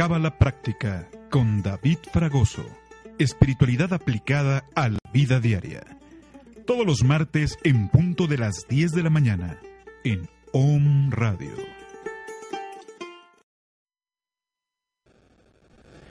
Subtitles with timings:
[0.00, 2.64] Cábala Práctica con David Fragoso.
[3.18, 5.82] Espiritualidad aplicada a la vida diaria.
[6.66, 9.60] Todos los martes en punto de las 10 de la mañana
[10.02, 11.50] en OM Radio.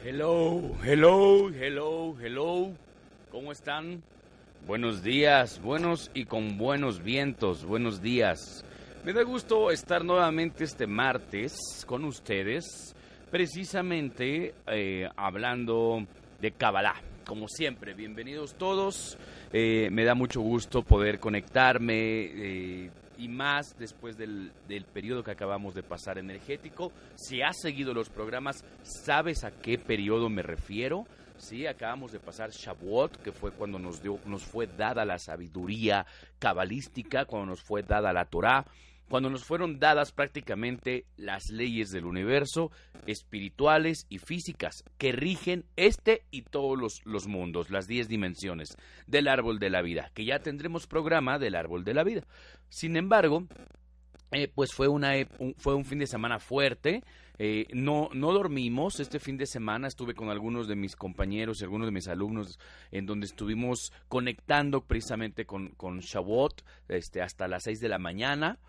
[0.06, 2.72] Hello, hello, hello, hello.
[3.32, 4.04] ¿Cómo están?
[4.68, 7.66] Buenos días, buenos y con buenos vientos.
[7.66, 8.64] Buenos días.
[9.04, 12.94] Me da gusto estar nuevamente este martes con ustedes,
[13.30, 16.06] precisamente eh, hablando
[16.42, 17.02] de Kabbalah.
[17.26, 19.18] Como siempre, bienvenidos todos.
[19.54, 25.32] Eh, me da mucho gusto poder conectarme eh, y más después del, del periodo que
[25.32, 26.92] acabamos de pasar energético.
[27.16, 31.06] Si has seguido los programas, sabes a qué periodo me refiero.
[31.38, 36.06] Sí, acabamos de pasar Shavuot, que fue cuando nos, dio, nos fue dada la sabiduría
[36.38, 38.66] cabalística, cuando nos fue dada la Torah,
[39.10, 42.72] cuando nos fueron dadas prácticamente las leyes del universo,
[43.08, 49.28] espirituales y físicas, que rigen este y todos los, los mundos, las diez dimensiones del
[49.28, 52.24] árbol de la vida, que ya tendremos programa del árbol de la vida.
[52.70, 53.48] Sin embargo,
[54.32, 57.04] eh, pues fue, una, un, fue un fin de semana fuerte.
[57.40, 59.88] Eh, no, no dormimos este fin de semana.
[59.88, 62.60] Estuve con algunos de mis compañeros y algunos de mis alumnos
[62.92, 68.60] en donde estuvimos conectando precisamente con, con Shavuot este, hasta las 6 de la mañana,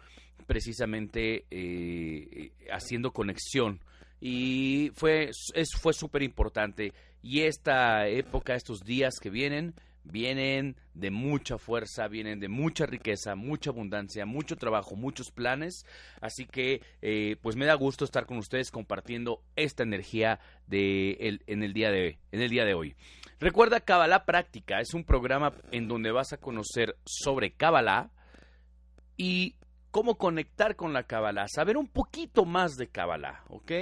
[0.50, 3.78] precisamente eh, haciendo conexión.
[4.20, 6.92] Y fue, es, fue súper importante.
[7.22, 13.36] Y esta época, estos días que vienen, vienen de mucha fuerza, vienen de mucha riqueza,
[13.36, 15.86] mucha abundancia, mucho trabajo, muchos planes.
[16.20, 21.44] Así que, eh, pues me da gusto estar con ustedes compartiendo esta energía de el,
[21.46, 22.96] en, el día de, en el día de hoy.
[23.38, 28.10] Recuerda Kabbalah Práctica, es un programa en donde vas a conocer sobre Kabbalah
[29.16, 29.54] y
[29.90, 33.72] cómo conectar con la Kabbalah, saber un poquito más de Kabbalah, ¿ok?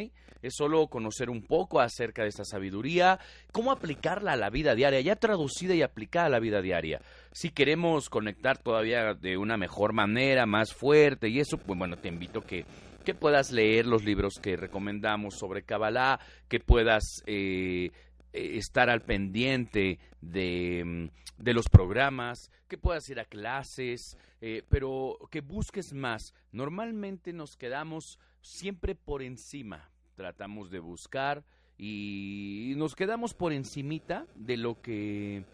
[0.40, 3.18] Es solo conocer un poco acerca de esta sabiduría,
[3.52, 7.00] cómo aplicarla a la vida diaria, ya traducida y aplicada a la vida diaria.
[7.32, 12.08] Si queremos conectar todavía de una mejor manera, más fuerte y eso, pues bueno, te
[12.08, 12.64] invito que
[13.08, 17.90] que puedas leer los libros que recomendamos sobre Kabbalah, que puedas eh,
[18.32, 25.40] estar al pendiente de, de, los programas, que puedas ir a clases, eh, pero que
[25.40, 26.34] busques más.
[26.52, 31.44] Normalmente nos quedamos siempre por encima, tratamos de buscar
[31.78, 35.44] y nos quedamos por encimita de lo que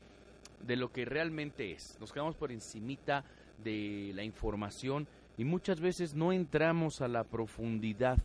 [0.66, 1.98] de lo que realmente es.
[2.00, 3.24] Nos quedamos por encimita
[3.62, 5.06] de la información
[5.36, 8.18] y muchas veces no entramos a la profundidad,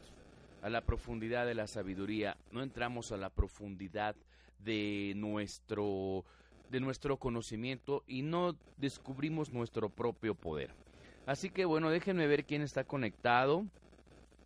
[0.62, 4.16] a la profundidad de la sabiduría, no entramos a la profundidad
[4.64, 6.25] de nuestro
[6.70, 10.72] de nuestro conocimiento y no descubrimos nuestro propio poder.
[11.25, 13.66] Así que bueno, déjenme ver quién está conectado.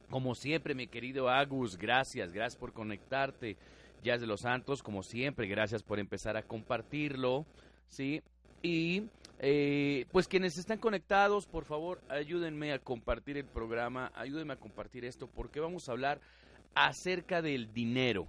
[0.09, 3.57] Como siempre, mi querido Agus, gracias, gracias por conectarte.
[4.03, 7.45] Jazz de los Santos, como siempre, gracias por empezar a compartirlo,
[7.87, 8.21] ¿sí?
[8.61, 9.03] Y
[9.39, 15.05] eh, pues quienes están conectados, por favor, ayúdenme a compartir el programa, ayúdenme a compartir
[15.05, 16.19] esto, porque vamos a hablar
[16.75, 18.27] acerca del dinero.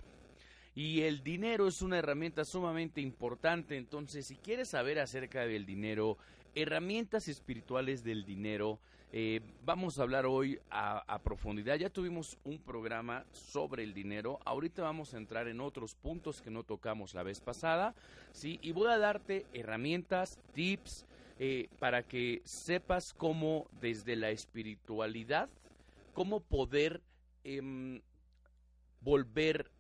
[0.74, 6.18] Y el dinero es una herramienta sumamente importante, entonces si quieres saber acerca del dinero,
[6.54, 8.80] herramientas espirituales del dinero,
[9.16, 11.76] eh, vamos a hablar hoy a, profundidad.
[11.76, 14.40] Ya tuvimos un programa sobre el dinero.
[14.44, 17.94] Ahorita vamos a entrar en otros puntos que no tocamos la vez pasada.
[18.32, 18.58] ¿sí?
[18.60, 21.06] Y voy a darte herramientas, tips,
[21.38, 25.48] eh, para que sepas cómo desde la espiritualidad,
[26.12, 27.00] cómo poder
[27.44, 28.00] eh,
[29.00, 29.70] volver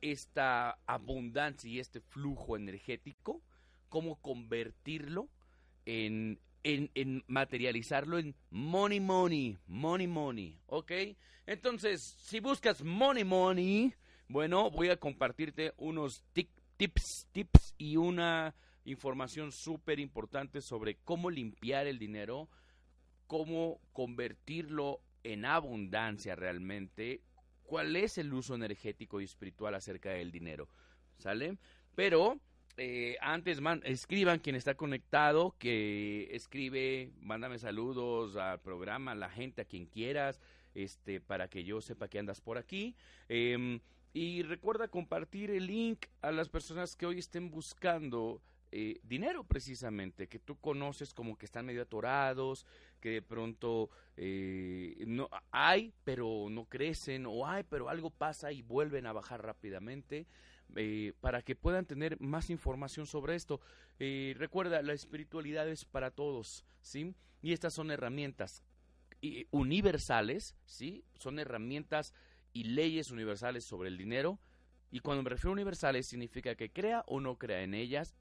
[0.00, 3.42] esta abundancia y este flujo energético,
[3.88, 5.28] cómo convertirlo
[5.86, 10.92] en en, en, materializarlo en money, money, money, money, ¿ok?
[11.46, 13.94] Entonces, si buscas money, money,
[14.28, 21.86] bueno, voy a compartirte unos tips, tips y una información súper importante sobre cómo limpiar
[21.86, 22.48] el dinero,
[23.26, 27.22] cómo convertirlo en abundancia realmente,
[27.70, 30.68] cuál es el uso energético y espiritual acerca del dinero,
[31.18, 31.56] ¿sale?
[31.94, 32.40] Pero
[32.76, 39.30] eh, antes man, escriban quien está conectado, que escribe, mándame saludos al programa, a la
[39.30, 40.40] gente, a quien quieras,
[40.74, 42.96] este, para que yo sepa que andas por aquí.
[43.28, 43.78] Eh,
[44.12, 48.42] y recuerda compartir el link a las personas que hoy estén buscando
[48.72, 52.66] eh, dinero precisamente, que tú conoces como que están medio atorados,
[53.00, 58.62] que de pronto eh, no hay, pero no crecen, o hay, pero algo pasa y
[58.62, 60.26] vuelven a bajar rápidamente.
[60.76, 63.60] Eh, para que puedan tener más información sobre esto.
[63.98, 67.12] Recuerda, la espiritualidad es para todos, ¿sí?
[67.42, 68.62] Y estas son herramientas
[69.50, 71.04] universales, ¿sí?
[71.18, 72.14] Son herramientas
[72.52, 74.38] y leyes universales sobre el dinero.
[74.92, 78.14] Y cuando me refiero a universales significa que crea o no crea en ellas,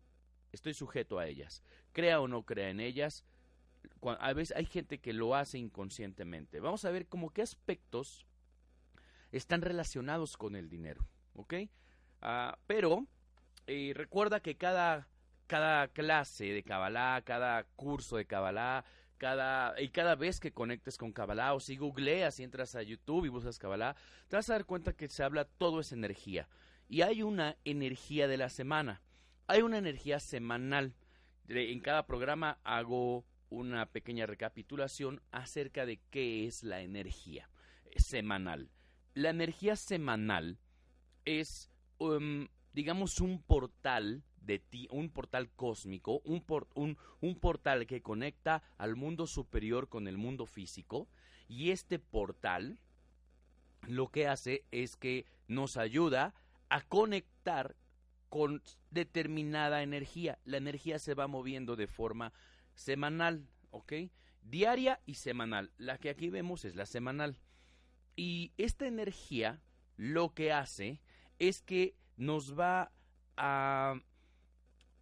[0.51, 1.63] estoy sujeto a ellas.
[1.91, 3.25] Crea o no crea en ellas,
[4.01, 6.59] a veces hay gente que lo hace inconscientemente.
[6.59, 8.25] Vamos a ver cómo qué aspectos
[9.31, 11.53] están relacionados con el dinero, ¿ok?
[12.21, 13.05] Ah, pero
[13.67, 15.07] eh, recuerda que cada,
[15.47, 18.85] cada clase de Kabbalah, cada curso de Kabbalah,
[19.17, 23.25] cada, y cada vez que conectes con Kabbalah o si googleas y entras a YouTube
[23.25, 23.95] y buscas Kabbalah,
[24.27, 26.47] te vas a dar cuenta que se habla todo es energía.
[26.87, 29.01] Y hay una energía de la semana.
[29.49, 30.93] Hay una energía semanal.
[31.47, 37.49] En cada programa hago una pequeña recapitulación acerca de qué es la energía
[37.95, 38.69] semanal.
[39.15, 40.59] La energía semanal
[41.25, 48.95] es, um, digamos, un portal de ti, un portal cósmico, un portal que conecta al
[48.95, 51.07] mundo superior con el mundo físico.
[51.47, 52.77] Y este portal
[53.87, 56.35] lo que hace es que nos ayuda
[56.69, 57.75] a conectar
[58.29, 60.39] con determinada energía.
[60.45, 62.33] La energía se va moviendo de forma
[62.73, 63.93] semanal, ¿ok?
[64.41, 65.71] Diaria y semanal.
[65.77, 67.37] La que aquí vemos es la semanal.
[68.15, 69.61] Y esta energía
[69.97, 71.01] lo que hace
[71.39, 72.91] es que nos va
[73.35, 73.95] a,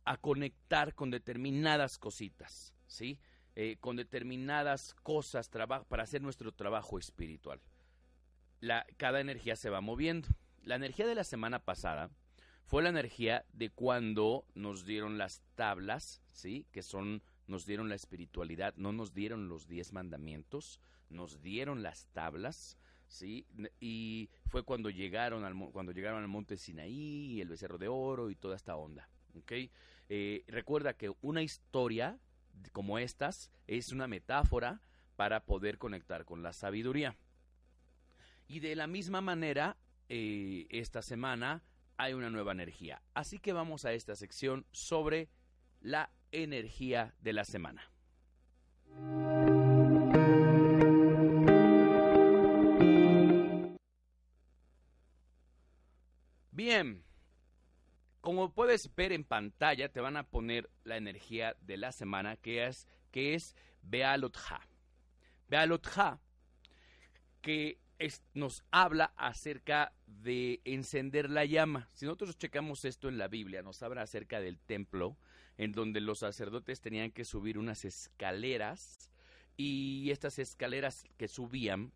[0.05, 3.19] a conectar con determinadas cositas, ¿sí?
[3.59, 7.59] Eh, con determinadas cosas para hacer nuestro trabajo espiritual.
[8.59, 10.29] La, cada energía se va moviendo.
[10.61, 12.11] La energía de la semana pasada
[12.67, 16.67] fue la energía de cuando nos dieron las tablas, ¿sí?
[16.71, 22.07] Que son nos dieron la espiritualidad, no nos dieron los diez mandamientos, nos dieron las
[22.07, 22.77] tablas,
[23.07, 23.47] ¿sí?
[23.79, 28.35] Y fue cuando llegaron al, cuando llegaron al monte Sinaí, el becerro de oro y
[28.35, 29.07] toda esta onda.
[30.09, 32.19] Eh, recuerda que una historia
[32.73, 34.81] como estas es una metáfora
[35.15, 37.15] para poder conectar con la sabiduría.
[38.49, 39.77] Y de la misma manera,
[40.09, 41.63] eh, esta semana
[41.97, 43.01] hay una nueva energía.
[43.13, 45.29] Así que vamos a esta sección sobre
[45.81, 47.91] la energía de la semana.
[56.51, 57.03] Bien,
[58.21, 62.65] como puedes ver en pantalla, te van a poner la energía de la semana que
[62.65, 64.61] es, que es Bealotha.
[65.47, 66.19] Bealotha,
[67.41, 67.79] que
[68.33, 71.89] nos habla acerca de encender la llama.
[71.93, 75.17] Si nosotros checamos esto en la Biblia, nos habla acerca del templo,
[75.57, 79.09] en donde los sacerdotes tenían que subir unas escaleras
[79.55, 81.91] y estas escaleras que subían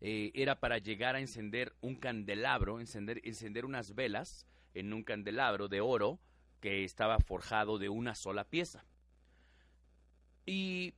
[0.00, 5.68] eh, era para llegar a encender un candelabro, encender, encender unas velas en un candelabro
[5.68, 6.18] de oro
[6.60, 8.84] que estaba forjado de una sola pieza.
[10.44, 10.94] Y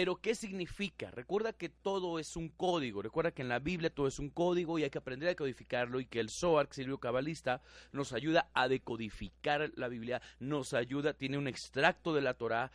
[0.00, 1.10] pero, ¿qué significa?
[1.10, 3.02] Recuerda que todo es un código.
[3.02, 6.00] Recuerda que en la Biblia todo es un código y hay que aprender a codificarlo
[6.00, 7.60] y que el Zohar, Silvio Cabalista,
[7.92, 12.72] nos ayuda a decodificar la Biblia, nos ayuda, tiene un extracto de la Torah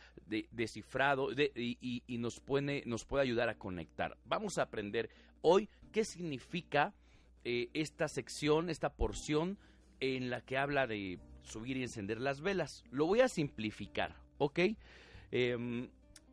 [0.52, 4.16] descifrado y, nos, puede, nos puede ayudar a conectar.
[4.24, 5.10] Vamos a aprender
[5.42, 6.94] hoy qué significa
[7.44, 9.58] eh, esta sección, esta porción
[9.98, 12.84] en la que habla de subir y encender las velas.
[12.92, 14.60] Lo voy a simplificar, ¿ok?
[15.32, 15.88] Em,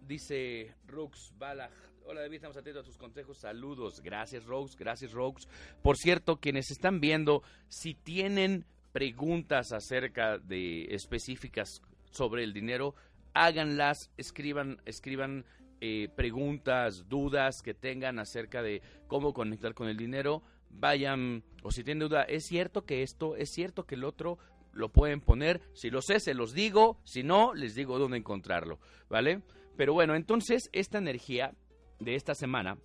[0.08, 1.72] Dice Rox Balaj.
[2.06, 3.38] Hola David, estamos atentos a tus consejos.
[3.38, 4.02] Saludos.
[4.02, 5.48] Gracias Rox, gracias Rox.
[5.82, 11.82] Por cierto, quienes están viendo, si tienen preguntas acerca de específicas
[12.12, 12.96] sobre el dinero,
[13.34, 15.46] háganlas, escriban, escriban
[15.80, 20.44] eh, preguntas, dudas que tengan acerca de cómo conectar con el dinero.
[20.70, 24.38] Vayan, o si tienen duda, es cierto que esto, es cierto que el otro,
[24.74, 25.62] lo pueden poner.
[25.74, 26.98] Si lo sé, se los digo.
[27.04, 28.80] Si no, les digo dónde encontrarlo.
[29.10, 29.42] ¿Vale?
[29.76, 31.54] Pero bueno, entonces esta energía
[32.00, 32.78] de esta semana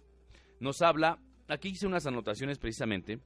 [0.61, 1.19] nos habla,
[1.49, 3.21] aquí hice unas anotaciones precisamente,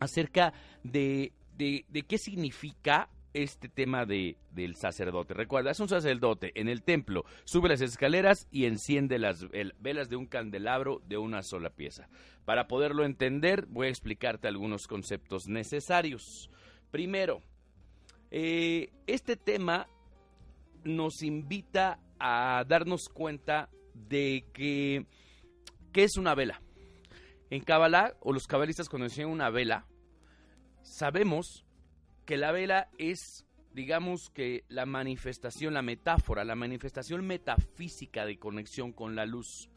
[0.00, 0.52] acerca
[0.82, 5.34] de, de, qué significa este tema de, del sacerdote.
[5.34, 9.46] Recuerda, es un sacerdote en el templo, sube las escaleras y enciende las
[9.80, 12.08] velas de un candelabro de una sola pieza.
[12.44, 16.50] Para poderlo entender, voy a explicarte algunos conceptos necesarios.
[16.90, 17.42] Primero,
[18.30, 19.88] eh, este tema
[20.84, 25.06] nos invita a darnos cuenta de que
[25.92, 26.60] ¿qué es una vela?
[27.50, 29.86] En Kabbalah, o los cabalistas cuando enseñan una vela,
[30.82, 31.64] sabemos
[32.26, 38.92] que la vela es, digamos que la manifestación, la metáfora, la manifestación metafísica de conexión
[38.92, 39.70] con la luz.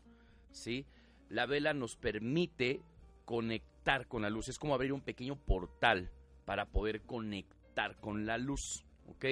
[0.51, 0.85] ¿sí?
[1.29, 2.81] La vela nos permite
[3.25, 6.09] conectar con la luz, es como abrir un pequeño portal
[6.45, 8.85] para poder conectar con la luz.
[9.07, 9.25] ¿ok?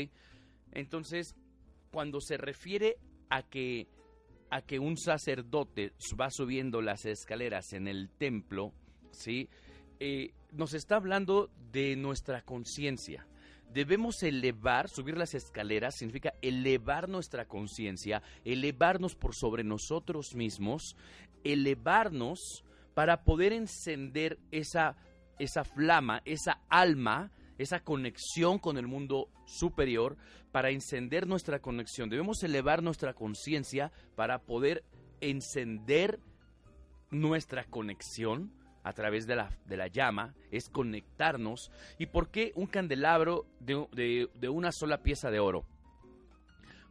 [0.71, 1.35] Entonces,
[1.95, 2.97] cuando se refiere
[3.29, 3.87] a que,
[4.49, 8.73] a que un sacerdote va subiendo las escaleras en el templo,
[9.11, 9.47] ¿sí?
[10.01, 13.25] Eh, nos está hablando de nuestra conciencia.
[13.71, 20.97] Debemos elevar, subir las escaleras, significa elevar nuestra conciencia, elevarnos por sobre nosotros mismos,
[21.45, 24.97] elevarnos para poder encender esa,
[25.39, 30.17] esa flama, esa alma, esa conexión con el mundo superior,
[30.51, 32.09] para encender nuestra conexión.
[32.09, 34.83] Debemos elevar nuestra conciencia para poder
[35.19, 36.19] encender
[37.11, 41.71] nuestra conexión a través de la, de la llama, es conectarnos.
[41.97, 45.65] ¿Y por qué un candelabro de, de una sola pieza de oro?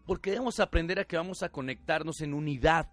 [0.05, 2.91] Porque debemos aprender a que vamos a conectarnos en unidad.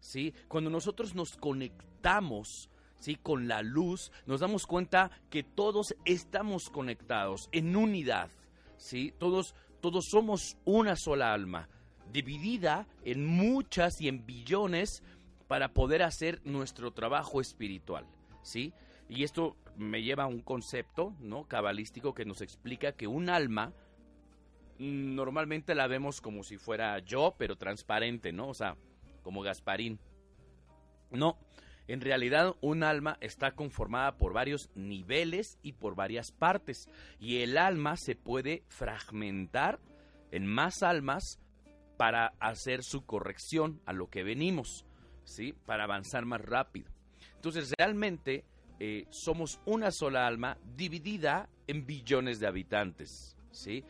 [0.00, 0.34] ¿sí?
[0.48, 2.68] Cuando nosotros nos conectamos
[3.02, 3.16] ¿sí?
[3.16, 8.30] con la luz, nos damos cuenta que todos estamos conectados en unidad.
[8.76, 9.12] ¿sí?
[9.18, 11.68] Todos, todos somos una sola alma,
[12.12, 15.02] dividida en muchas y en billones
[15.48, 18.06] para poder hacer nuestro trabajo espiritual.
[18.42, 18.72] ¿sí?
[19.08, 21.48] Y esto me lleva a un concepto ¿no?
[21.48, 23.72] cabalístico que nos explica que un alma
[24.78, 28.48] normalmente la vemos como si fuera yo, pero transparente, ¿no?
[28.48, 28.76] O sea,
[29.22, 30.00] como Gasparín.
[31.10, 31.36] No,
[31.88, 36.88] en realidad un alma está conformada por varios niveles y por varias partes.
[37.18, 39.80] Y el alma se puede fragmentar
[40.30, 41.38] en más almas
[41.96, 44.86] para hacer su corrección a lo que venimos,
[45.24, 45.52] ¿sí?
[45.66, 46.90] Para avanzar más rápido.
[47.36, 48.44] Entonces, realmente
[48.80, 53.84] eh, somos una sola alma dividida en billones de habitantes, ¿sí?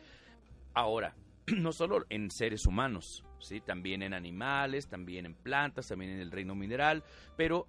[0.73, 1.15] Ahora,
[1.47, 3.61] no solo en seres humanos, ¿sí?
[3.61, 7.03] También en animales, también en plantas, también en el reino mineral,
[7.35, 7.67] pero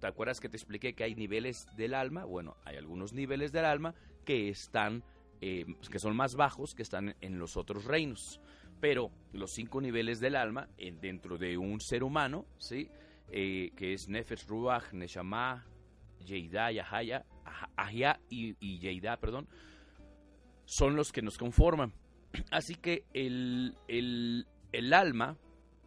[0.00, 2.24] ¿te acuerdas que te expliqué que hay niveles del alma?
[2.24, 5.04] Bueno, hay algunos niveles del alma que están,
[5.40, 8.40] eh, que son más bajos, que están en los otros reinos.
[8.80, 10.68] Pero los cinco niveles del alma,
[11.00, 12.88] dentro de un ser humano, ¿sí?
[13.30, 15.66] Eh, que es Nefesh, Ruach, Neshama,
[16.24, 17.26] Yeida, Yahaya,
[17.76, 19.48] Ahya y, y Yeida, perdón,
[20.64, 21.92] son los que nos conforman.
[22.50, 25.36] Así que el, el alma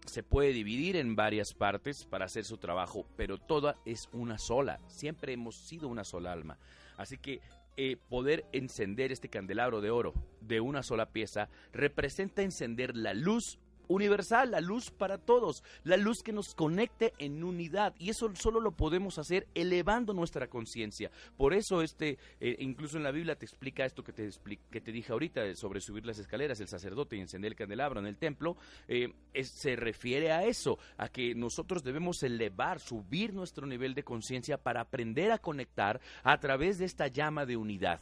[0.05, 4.79] se puede dividir en varias partes para hacer su trabajo, pero toda es una sola.
[4.87, 6.57] Siempre hemos sido una sola alma.
[6.97, 7.41] Así que
[7.75, 13.57] eh, poder encender este candelabro de oro de una sola pieza representa encender la luz
[13.87, 17.93] universal, la luz para todos, la luz que nos conecte en unidad.
[17.97, 21.11] Y eso solo lo podemos hacer elevando nuestra conciencia.
[21.37, 24.29] Por eso este, eh, incluso en la Biblia te explica esto que te,
[24.71, 28.07] que te dije ahorita sobre subir las escaleras, el sacerdote y encender el candelabro en
[28.07, 33.93] el templo, eh, se refiere a eso, a que nosotros debemos elevar, subir nuestro nivel
[33.93, 38.01] de conciencia para aprender a conectar a través de esta llama de unidad.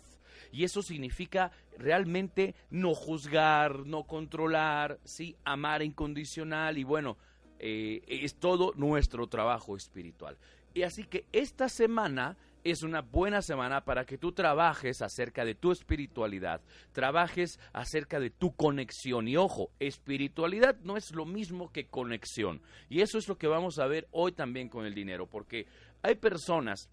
[0.51, 7.17] Y eso significa realmente no juzgar, no controlar, sí, amar incondicional y bueno,
[7.59, 10.37] eh, es todo nuestro trabajo espiritual.
[10.73, 15.55] Y así que esta semana es una buena semana para que tú trabajes acerca de
[15.55, 19.27] tu espiritualidad, trabajes acerca de tu conexión.
[19.27, 22.61] Y ojo, espiritualidad no es lo mismo que conexión.
[22.89, 25.65] Y eso es lo que vamos a ver hoy también con el dinero, porque
[26.03, 26.89] hay personas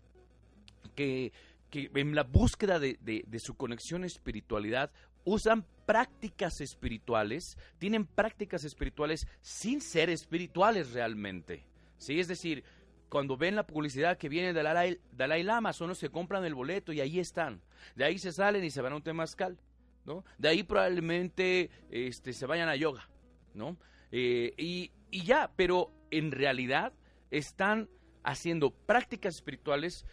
[0.95, 1.33] que
[1.71, 4.91] que en la búsqueda de, su conexión espiritualidad
[5.25, 11.67] usan prácticas espirituales, tienen prácticas espirituales sin ser espirituales realmente.
[11.99, 12.19] ¿sí?
[12.21, 12.65] Es decir,
[13.09, 16.55] cuando ven la publicidad que viene de Dalai, Dalai Lama, son los que compran el
[16.55, 17.61] boleto y ahí están.
[17.95, 19.59] De ahí se salen y se van a un temazcal.
[20.05, 20.25] ¿no?
[20.39, 23.09] De ahí probablemente este, se vayan a yoga.
[23.55, 23.77] ¿no?
[24.11, 26.93] Eh, y, y ya, pero en realidad
[27.31, 27.91] están
[28.23, 30.07] haciendo prácticas espirituales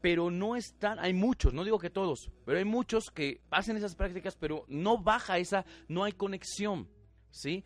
[0.00, 3.94] pero no están, hay muchos, no digo que todos, pero hay muchos que hacen esas
[3.94, 6.88] prácticas, pero no baja esa, no hay conexión.
[7.32, 7.62] ¿Sí?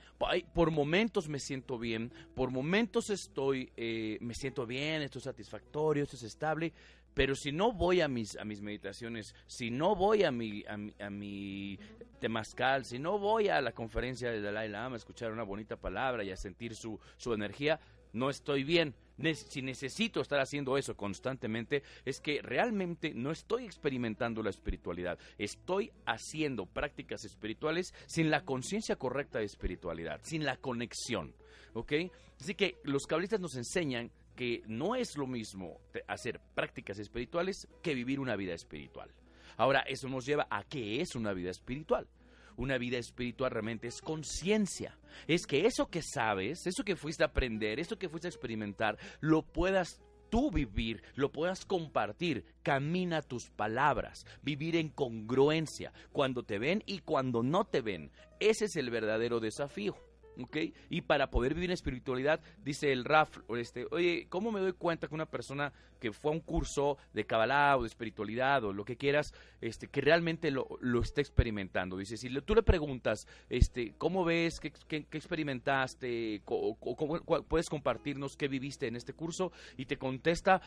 [0.52, 6.02] Por momentos me siento bien, por momentos estoy, eh, me siento bien, esto es satisfactorio,
[6.02, 6.74] esto es estable,
[7.14, 10.76] pero si no voy a mis, a mis meditaciones, si no voy a mi, a
[10.76, 11.78] mi, a mi
[12.20, 16.24] temazcal, si no voy a la conferencia de Dalai Lama a escuchar una bonita palabra
[16.24, 17.80] y a sentir su, su energía,
[18.14, 18.94] no estoy bien.
[19.34, 25.18] Si necesito estar haciendo eso constantemente, es que realmente no estoy experimentando la espiritualidad.
[25.38, 31.34] Estoy haciendo prácticas espirituales sin la conciencia correcta de espiritualidad, sin la conexión.
[31.74, 31.92] ¿Ok?
[32.40, 37.94] Así que los cabalistas nos enseñan que no es lo mismo hacer prácticas espirituales que
[37.94, 39.12] vivir una vida espiritual.
[39.56, 42.08] Ahora, eso nos lleva a qué es una vida espiritual
[42.56, 44.98] una vida espiritual realmente es conciencia.
[45.26, 48.98] Es que eso que sabes, eso que fuiste a aprender, eso que fuiste a experimentar,
[49.20, 52.44] lo puedas tú vivir, lo puedas compartir.
[52.62, 58.10] Camina tus palabras, vivir en congruencia, cuando te ven y cuando no te ven.
[58.40, 59.96] Ese es el verdadero desafío.
[60.42, 60.56] ¿Ok?
[60.90, 65.08] Y para poder vivir en espiritualidad, dice el Raf, este, oye, ¿cómo me doy cuenta
[65.08, 68.84] que una persona que fue a un curso de Kabbalah o de espiritualidad o lo
[68.84, 71.96] que quieras, este, que realmente lo, lo está experimentando?
[71.96, 74.60] Dice, si tú le preguntas, este, ¿cómo ves?
[74.60, 76.42] ¿Qué, qué, experimentaste?
[76.46, 79.52] O, cómo, ¿Puedes compartirnos qué viviste en este curso?
[79.76, 80.60] Y te contesta,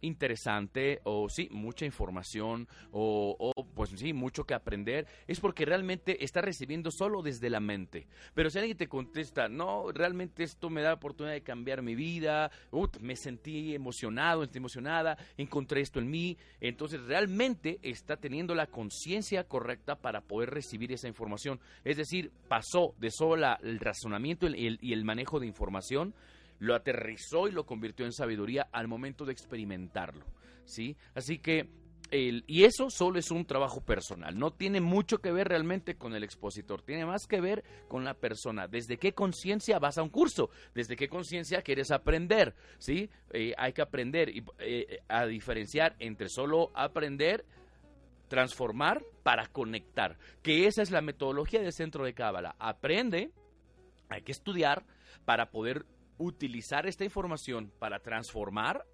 [0.00, 6.24] interesante, o sí, mucha información, o, o pues sí, mucho que aprender, es porque realmente
[6.24, 8.06] está recibiendo solo desde la mente.
[8.34, 11.94] Pero si alguien te contesta, no, realmente esto me da la oportunidad de cambiar mi
[11.94, 12.50] vida,
[13.00, 19.44] me sentí emocionado, estoy emocionada, encontré esto en mí, entonces realmente está teniendo la conciencia
[19.44, 21.60] correcta para poder recibir esa información.
[21.84, 26.14] Es decir, pasó de solo el razonamiento y el, y el manejo de información,
[26.58, 30.24] lo aterrizó y lo convirtió en sabiduría al momento de experimentarlo.
[30.64, 30.96] ¿sí?
[31.14, 31.68] Así que
[32.10, 36.22] y eso solo es un trabajo personal, no tiene mucho que ver realmente con el
[36.22, 38.68] expositor, tiene más que ver con la persona.
[38.68, 40.50] ¿Desde qué conciencia vas a un curso?
[40.74, 42.54] ¿Desde qué conciencia quieres aprender?
[42.78, 43.10] ¿Sí?
[43.30, 47.44] Eh, hay que aprender eh, a diferenciar entre solo aprender,
[48.28, 52.54] transformar para conectar, que esa es la metodología del centro de Cábala.
[52.58, 53.30] Aprende,
[54.08, 54.84] hay que estudiar
[55.24, 55.86] para poder
[56.18, 58.84] utilizar esta información para transformar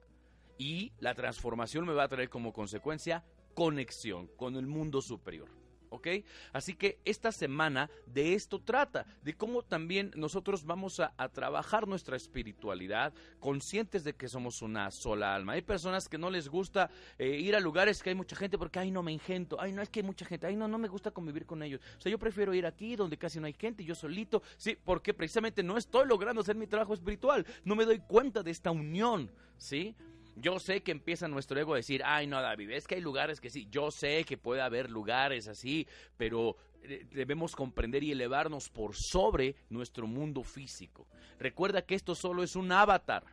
[0.63, 5.49] y la transformación me va a traer como consecuencia conexión con el mundo superior.
[5.93, 6.09] ¿ok?
[6.53, 12.17] Así que esta semana de esto trata, de cómo también nosotros vamos a, trabajar nuestra
[12.17, 15.53] espiritualidad, conscientes de que somos una sola alma.
[15.53, 18.79] Hay personas que no les gusta eh, ir a lugares que hay mucha gente porque,
[18.79, 20.89] ay, no me engento, ay, no es que hay mucha gente, ay, no, no me
[20.89, 21.81] gusta convivir con ellos.
[21.99, 25.13] O sea, yo prefiero ir aquí donde casi no hay gente, yo solito, sí, porque
[25.13, 29.31] precisamente no estoy logrando hacer mi trabajo espiritual, no me doy cuenta de esta unión,
[29.57, 29.95] ¿sí?
[30.37, 33.41] Yo sé que empieza nuestro ego a decir, ay no, David, es que hay lugares
[33.41, 35.87] que sí, yo sé que puede haber lugares así,
[36.17, 41.07] pero eh, debemos comprender y elevarnos por sobre nuestro mundo físico.
[41.39, 43.25] Recuerda que esto solo es un avatar.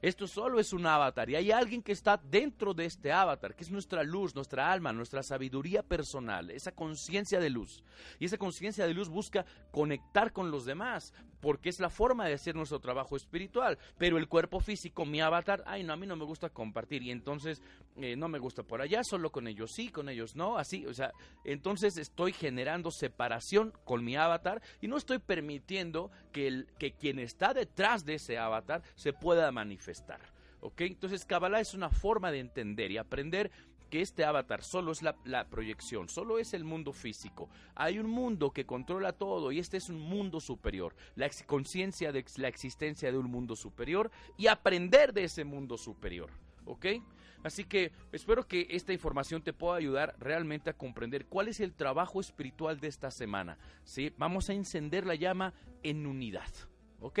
[0.00, 3.64] Esto solo es un avatar y hay alguien que está dentro de este avatar, que
[3.64, 7.82] es nuestra luz, nuestra alma, nuestra sabiduría personal, esa conciencia de luz.
[8.20, 12.34] Y esa conciencia de luz busca conectar con los demás, porque es la forma de
[12.34, 13.76] hacer nuestro trabajo espiritual.
[13.96, 17.10] Pero el cuerpo físico, mi avatar, ay no, a mí no me gusta compartir y
[17.10, 17.60] entonces
[17.96, 20.94] eh, no me gusta por allá, solo con ellos sí, con ellos no, así, o
[20.94, 21.12] sea,
[21.44, 27.52] entonces estoy generando separación con mi avatar y no estoy permitiendo que, que quien está
[27.52, 29.87] detrás de ese avatar se pueda manifestar.
[30.60, 30.80] ¿Ok?
[30.82, 33.50] Entonces Kabbalah es una forma de entender y aprender
[33.88, 37.48] que este avatar solo es la, proyección, solo es el mundo físico.
[37.74, 40.94] Hay un mundo que controla todo y este es un mundo superior.
[41.14, 46.30] La conciencia de la existencia de un mundo superior y aprender de ese mundo superior.
[46.66, 46.86] ¿Ok?
[47.42, 51.72] Así que espero que esta información te pueda ayudar realmente a comprender cuál es el
[51.72, 53.58] trabajo espiritual de esta semana.
[53.84, 54.12] ¿sí?
[54.18, 56.50] Vamos a encender la llama en unidad.
[57.00, 57.20] ¿Ok?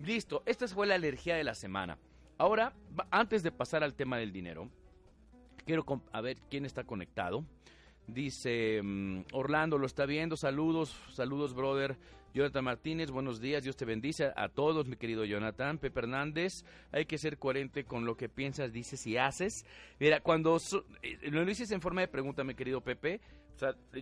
[0.00, 1.98] Listo, esta fue la energía de la semana.
[2.38, 2.72] Ahora,
[3.10, 4.68] antes de pasar al tema del dinero,
[5.64, 7.44] Quiero a ver quién está conectado.
[8.06, 10.36] Dice mm, Orlando, lo está viendo.
[10.36, 11.96] Saludos, saludos, brother.
[12.34, 13.62] Jonathan Martínez, buenos días.
[13.62, 15.78] Dios te bendice a todos, mi querido Jonathan.
[15.78, 19.64] Pepe Hernández, hay que ser coherente con lo que piensas, dices y haces.
[19.98, 20.58] Mira, cuando
[21.02, 23.20] eh, lo dices en forma de pregunta, mi querido Pepe,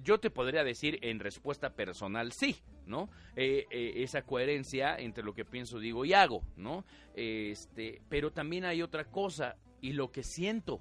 [0.02, 3.08] yo te podría decir en respuesta personal, sí, ¿no?
[3.36, 6.84] Eh, eh, esa coherencia entre lo que pienso, digo y hago, ¿no?
[7.14, 10.80] Este, pero también hay otra cosa, y lo que siento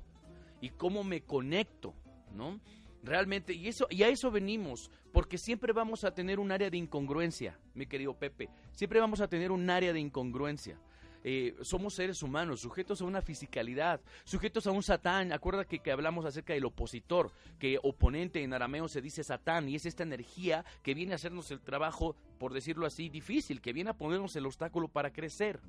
[0.62, 1.94] y cómo me conecto,
[2.34, 2.62] ¿no?
[3.04, 6.78] Realmente, y, eso, y a eso venimos, porque siempre vamos a tener un área de
[6.78, 10.80] incongruencia, mi querido Pepe, siempre vamos a tener un área de incongruencia.
[11.24, 15.32] Eh, somos seres humanos, sujetos a una fisicalidad, sujetos a un satán.
[15.32, 19.86] Acuerda que, hablamos acerca del opositor, que oponente en arameo se dice satán, y es
[19.86, 23.98] esta energía que viene a hacernos el trabajo, por decirlo así, difícil, que viene a
[23.98, 25.60] ponernos el obstáculo para crecer,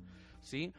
[0.41, 0.73] ¿sí?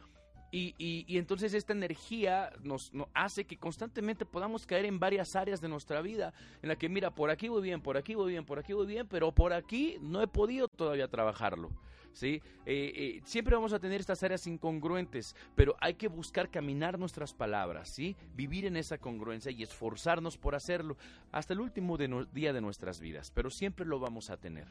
[0.57, 6.01] Y, entonces esta energía nos, hace que constantemente podamos caer en varias áreas de nuestra
[6.01, 8.71] vida, en la que mira, por aquí voy bien, por aquí voy bien, por aquí
[8.71, 11.71] voy bien, pero por aquí no he podido todavía trabajarlo.
[12.15, 12.41] ¿Sí?
[12.65, 17.33] Eh, eh, siempre vamos a tener estas áreas incongruentes, pero hay que buscar caminar nuestras
[17.33, 18.15] palabras, ¿sí?
[18.33, 20.97] vivir en esa congruencia y esforzarnos por hacerlo
[21.31, 24.67] hasta el último día de nuestras vidas, pero siempre lo vamos a tener.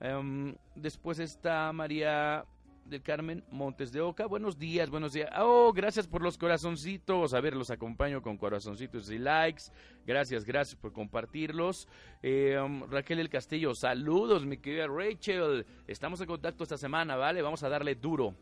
[0.00, 2.44] Em, después está María
[2.92, 4.26] del Carmen Montes de Oca.
[4.26, 5.30] Buenos días, buenos días.
[5.38, 7.32] Oh, gracias por los corazoncitos.
[7.34, 9.64] A ver, los acompaño con corazoncitos y likes.
[10.06, 11.88] Gracias, gracias por compartirlos.
[12.22, 15.66] Eh, um, Raquel El Castillo, saludos, mi querida Rachel.
[15.88, 17.40] Estamos en contacto esta semana, ¿vale?
[17.40, 18.36] Vamos a darle duro.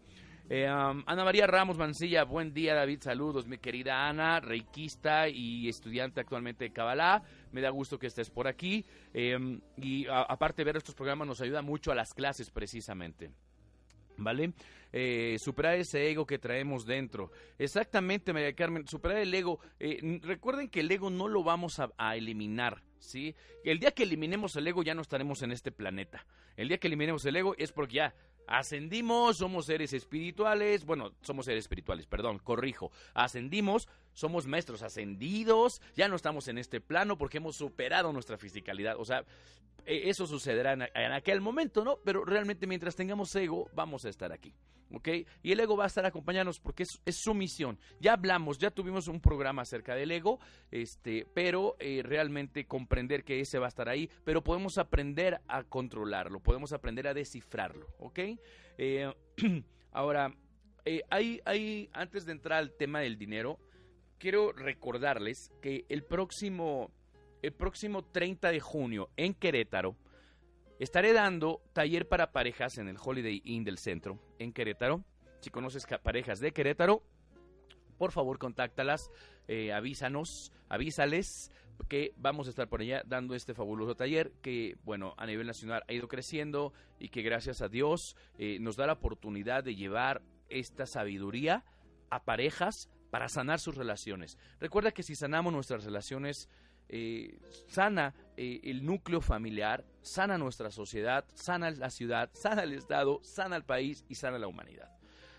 [0.49, 5.69] Eh, um, Ana María Ramos Mancilla, buen día David, saludos mi querida Ana, reikista y
[5.69, 8.85] estudiante actualmente de Kabbalah, me da gusto que estés por aquí
[9.15, 13.31] em, y aparte ver estos programas nos ayuda mucho a las clases precisamente.
[14.21, 14.53] ¿Vale?
[14.93, 17.31] Eh, superar ese ego que traemos dentro.
[17.59, 19.61] Exactamente, María Carmen, superar el ego.
[19.79, 23.35] Eh, recuerden que el ego no lo vamos a, a, eliminar, ¿sí?
[23.65, 26.27] El día que eliminemos el ego ya no estaremos en este planeta.
[26.57, 28.15] El día que eliminemos el ego es porque ya
[28.51, 33.89] ascendimos, somos seres espirituales, bueno, somos seres espirituales, perdón, corrijo, ascendimos,
[34.21, 39.05] somos maestros ascendidos, ya no estamos en este plano porque hemos superado nuestra fisicalidad, o
[39.05, 39.25] sea,
[39.87, 41.97] e, eso sucederá en, aquel momento, ¿no?
[42.05, 44.55] Pero realmente mientras tengamos ego, vamos a estar aquí.
[44.93, 45.09] ¿ok?
[45.43, 47.79] Y el ego va a estar acompañándonos porque es, su misión.
[48.01, 50.39] Ya hablamos, ya tuvimos un programa acerca del ego,
[50.71, 55.63] este, pero eh, realmente comprender que ese va a estar ahí, pero podemos aprender a
[55.63, 58.19] controlarlo, podemos aprender a descifrarlo, ¿ok?
[58.79, 59.15] Eh,
[59.93, 60.35] ahora,
[60.85, 63.59] eh, hay, hay, antes de entrar al tema del dinero,
[64.21, 66.93] quiero recordarles que el próximo,
[67.43, 69.97] el próximo 30 de junio en Querétaro
[70.79, 75.03] estaré dando taller para parejas en el Holiday Inn del centro en Querétaro.
[75.41, 77.03] Si conoces parejas de Querétaro,
[77.99, 79.11] por favor contáctalas,
[79.49, 81.51] eh, avísanos, avísales
[81.89, 85.83] que vamos a estar por allá dando este fabuloso taller que, bueno, a nivel nacional
[85.89, 90.21] ha ido creciendo y que gracias a Dios eh, nos da la oportunidad de llevar
[90.51, 91.65] esta sabiduría
[92.11, 94.39] a parejas para sanar sus relaciones.
[94.61, 96.49] Recuerda que si sanamos nuestras relaciones,
[96.89, 103.21] eh, sana eh, el núcleo familiar, sana nuestra sociedad, sana la ciudad, sana el Estado,
[103.23, 104.91] sana el país y sana la humanidad.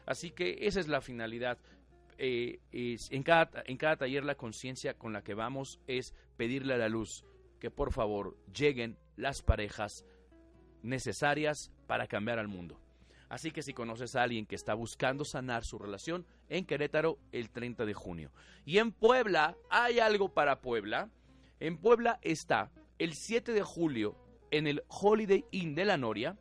[0.06, 1.58] Así que esa es la finalidad.
[2.18, 6.78] Eh, en, cada, en cada taller la conciencia con la que vamos es pedirle a
[6.78, 7.26] la luz
[7.60, 10.06] que por favor lleguen las parejas
[10.84, 12.80] necesarias para cambiar al mundo.
[13.32, 17.50] Así que si conoces a alguien que está buscando sanar su relación, en Querétaro el
[17.50, 18.30] 30 de junio.
[18.66, 21.10] Y en Puebla, hay algo para Puebla.
[21.62, 24.18] En Puebla está el 7 de julio,
[24.52, 26.38] en el Holiday Inn de la Noria,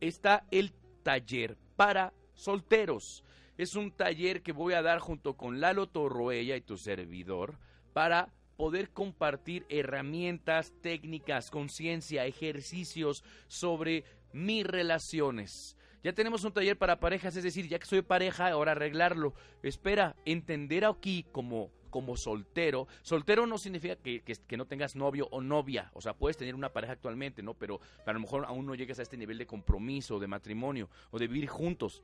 [0.00, 3.22] está el taller para solteros.
[3.58, 7.58] Es un taller que voy a dar junto con Lalo Torroella y tu servidor
[7.92, 15.76] para poder compartir herramientas, técnicas, conciencia, ejercicios sobre mis relaciones.
[16.04, 19.34] Ya tenemos un taller para parejas, es decir, ya que soy pareja, ahora arreglarlo.
[19.62, 22.88] Espera, entender aquí como como soltero.
[23.02, 25.92] Soltero no significa que, que, no tengas novio o novia.
[25.94, 27.54] O sea, puedes tener una pareja actualmente, ¿no?
[27.54, 31.20] Pero a lo mejor aún no llegues a este nivel de compromiso, de matrimonio o
[31.20, 32.02] de vivir juntos.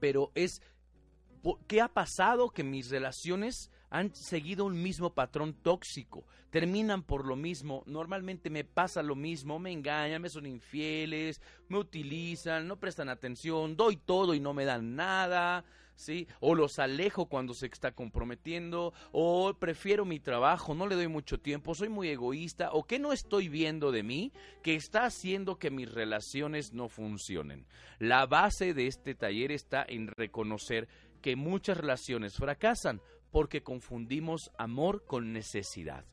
[0.00, 0.62] Pero es
[1.68, 2.50] ¿Qué ha pasado?
[2.50, 8.64] Que mis relaciones han seguido un mismo patrón tóxico, terminan por lo mismo, normalmente me
[8.64, 14.34] pasa lo mismo, me engañan, me son infieles, me utilizan, no prestan atención, doy todo
[14.34, 15.64] y no me dan nada,
[15.96, 16.28] ¿sí?
[16.40, 21.40] O los alejo cuando se está comprometiendo, o prefiero mi trabajo, no le doy mucho
[21.40, 25.70] tiempo, soy muy egoísta, o qué no estoy viendo de mí que está haciendo que
[25.70, 27.66] mis relaciones no funcionen.
[27.98, 30.88] La base de este taller está en reconocer
[31.22, 36.04] que muchas relaciones fracasan porque confundimos amor con necesidad.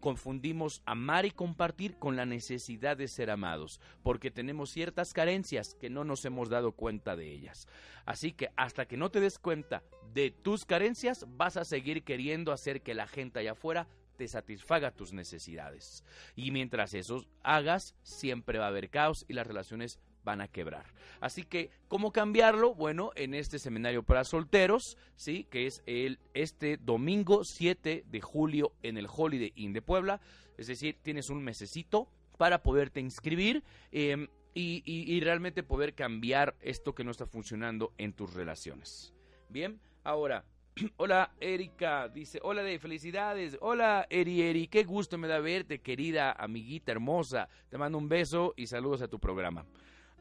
[0.00, 5.90] confundimos amar y compartir con la necesidad de ser amados, porque tenemos ciertas carencias que
[5.90, 7.68] no nos hemos dado cuenta de ellas.
[8.04, 12.52] Así que hasta que no te des cuenta de tus carencias, vas a seguir queriendo
[12.52, 16.04] hacer que la gente allá afuera te satisfaga tus necesidades.
[16.34, 20.84] Y mientras eso hagas, siempre va a haber caos y las relaciones van a quebrar.
[21.20, 22.74] Así que, ¿cómo cambiarlo?
[22.74, 25.44] Bueno, en este seminario para solteros, ¿sí?
[25.44, 30.20] Que es el, este domingo 7 de julio en el Holiday Inn de Puebla.
[30.58, 33.62] Es decir, tienes un mesecito para poderte inscribir.
[33.92, 39.12] Em, y, y, realmente poder cambiar esto que no está funcionando en tus relaciones.
[39.50, 40.46] Bien, ahora,
[40.96, 46.32] Hola Erika, dice, hola de felicidades, hola Eri Eri, qué gusto me da verte querida
[46.32, 49.64] amiguita hermosa, te mando un beso y saludos a tu programa.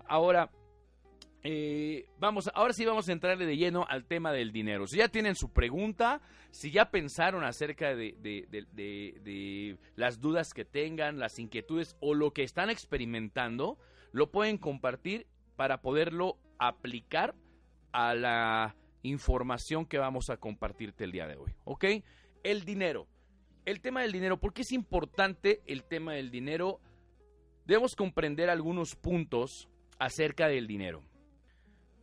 [0.07, 0.49] Ahora,
[1.47, 4.87] eh, vamos, ahora sí vamos a entrarle de lleno al tema del dinero.
[4.87, 11.37] Si ya tienen su pregunta, si ya pensaron acerca de, las dudas que tengan, las
[11.37, 13.77] inquietudes o lo que están experimentando,
[14.11, 17.35] lo pueden compartir para poderlo aplicar
[17.91, 21.53] a la información que vamos a compartirte el día de hoy.
[21.63, 21.85] ¿Ok?
[22.43, 23.07] El dinero.
[23.65, 24.39] El tema del dinero.
[24.39, 26.79] ¿Por qué es importante el tema del dinero?
[27.67, 31.03] Debemos comprender algunos puntos acerca del dinero.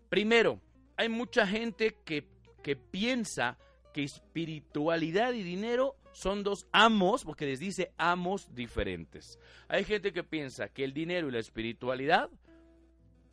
[0.09, 0.61] Primero,
[0.97, 2.27] hay mucha gente que,
[2.63, 3.59] que piensa
[3.93, 9.39] que espiritualidad y dinero son dos amos, porque les dice amos diferentes.
[9.69, 12.31] Hay gente que piensa que el dinero y la espiritualidad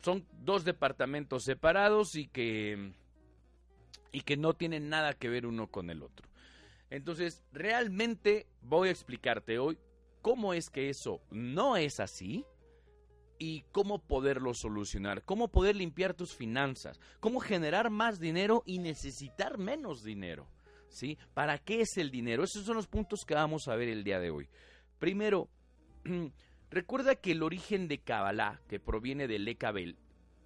[0.02, 2.92] son dos departamentos separados y que,
[4.12, 6.28] y que no tienen nada que ver uno con el otro.
[6.88, 9.78] Entonces, realmente voy a explicarte hoy
[10.22, 12.44] cómo es que eso no es así
[13.40, 19.56] y cómo poderlo solucionar, cómo poder limpiar tus finanzas, cómo generar más dinero y necesitar
[19.56, 20.46] menos dinero.
[20.90, 21.16] ¿Sí?
[21.34, 22.44] ¿Para qué es el dinero?
[22.44, 24.48] Esos son los puntos que vamos a ver el día de hoy.
[24.98, 25.48] Primero,
[26.70, 29.96] recuerda que el origen de Kabbalah, que proviene de Lekabel,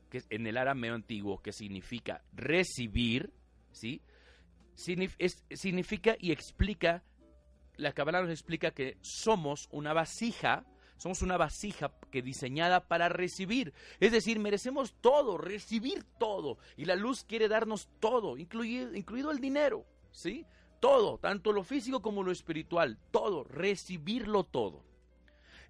[0.08, 3.32] que es en el arameo antiguo, que significa recibir,
[3.72, 4.02] ¿sí?
[4.74, 7.02] significa y explica,
[7.76, 10.64] la Kabbalah nos explica que somos una vasija
[10.96, 13.72] somos una vasija que diseñada para recibir.
[14.00, 16.58] Es decir, merecemos todo, recibir todo.
[16.76, 19.84] Y la luz quiere darnos todo, incluido, el dinero.
[20.10, 20.46] ¿Sí?
[20.80, 22.98] Todo, tanto lo físico como lo espiritual.
[23.10, 24.84] Todo, recibirlo todo.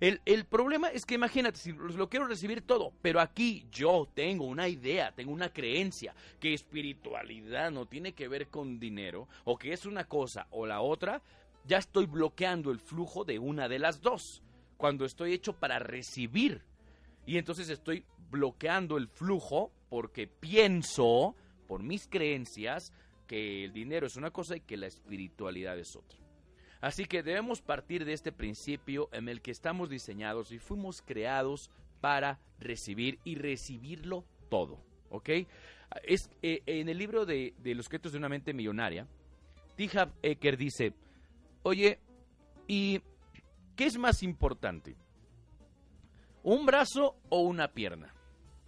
[0.01, 4.45] El, el, problema es que imagínate, si lo quiero recibir todo, pero aquí yo tengo
[4.45, 9.73] una idea, tengo una creencia que espiritualidad no tiene que ver con dinero, o que
[9.73, 11.23] es una cosa o la otra,
[11.65, 14.43] ya estoy bloqueando el flujo de una de las dos
[14.85, 16.61] cuando estoy hecho para recibir.
[17.25, 21.35] Y entonces estoy bloqueando el flujo porque pienso,
[21.67, 22.93] por mis creencias,
[23.27, 26.19] que el dinero es una cosa y que la espiritualidad es otra.
[26.83, 31.71] Así que debemos partir de este principio en el que estamos diseñados y fuimos creados
[32.03, 34.85] para recibir y recibirlo todo.
[35.09, 35.31] ¿Ok?
[36.03, 39.09] Es, eh, en el libro de, Los secretos de una mente millonaria,
[39.77, 40.93] Tija Ecker dice,
[41.63, 42.01] oye,
[42.69, 43.01] ¿y
[43.77, 44.97] ¿Qué es más importante?
[46.43, 48.15] ¿Un brazo o una pierna?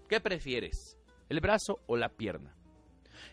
[0.08, 0.98] ¿Qué prefieres?
[1.28, 2.54] ¿El brazo o la pierna?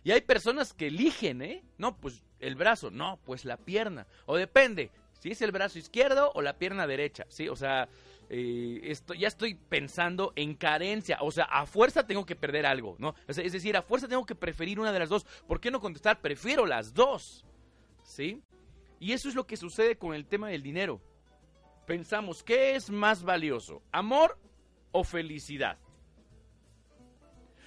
[0.04, 1.64] Y hay personas que eligen, ¿eh?
[1.78, 4.06] No, pues el brazo, no, pues la pierna.
[4.26, 7.50] O depende, si es el brazo izquierdo o la pierna derecha, ¿sí?
[7.50, 7.90] O sea,
[8.30, 11.18] eh, ya estoy pensando en carencia.
[11.22, 13.16] O sea, a fuerza tengo que perder algo, ¿no?
[13.28, 15.26] es decir, a fuerza tengo que preferir una de las dos.
[15.48, 16.22] ¿Por qué no contestar?
[16.22, 17.46] Prefiero las dos,
[18.04, 18.44] ¿sí?
[19.00, 21.02] Y eso es lo que sucede con el tema del dinero
[21.86, 23.82] pensamos, ¿qué es más valioso?
[23.92, 24.38] ¿Amor
[24.92, 25.78] o felicidad?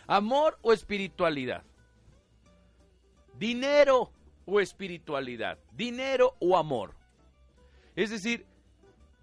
[0.07, 1.65] ¿Amor o espiritualidad?
[3.39, 4.13] ¿Dinero
[4.45, 5.59] o espiritualidad?
[5.73, 6.95] ¿Dinero o amor?
[7.95, 8.47] Es decir,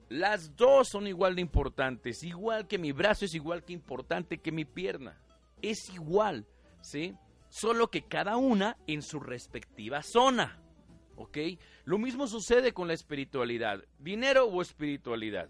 [0.10, 4.52] las dos son igual de importantes, igual que mi brazo es igual que importante que
[4.52, 5.18] mi pierna.
[5.62, 6.46] Es igual,
[6.82, 7.16] ¿sí?
[7.50, 10.63] Solo que cada una en su respectiva zona.
[11.16, 11.38] ¿Ok?
[11.86, 13.84] Lo mismo sucede con la espiritualidad.
[14.00, 15.50] ¿Dinero o espiritualidad?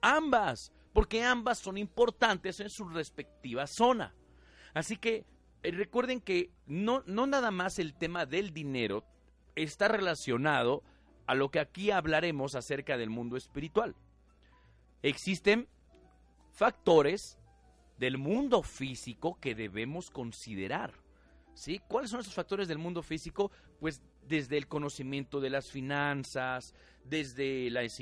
[0.00, 4.14] Ambas, porque ambas son importantes en su respectiva zona.
[4.74, 5.24] Así que
[5.62, 9.04] eh, recuerden que no, no nada más el tema del dinero
[9.54, 10.82] está relacionado
[11.26, 13.94] a lo que aquí hablaremos acerca del mundo espiritual.
[15.02, 15.68] Existen
[16.50, 17.38] factores
[17.98, 20.92] del mundo físico que debemos considerar.
[21.54, 21.80] ¿Sí?
[21.86, 23.52] ¿Cuáles son esos factores del mundo físico?
[23.78, 28.00] Pues desde el conocimiento de las finanzas, desde las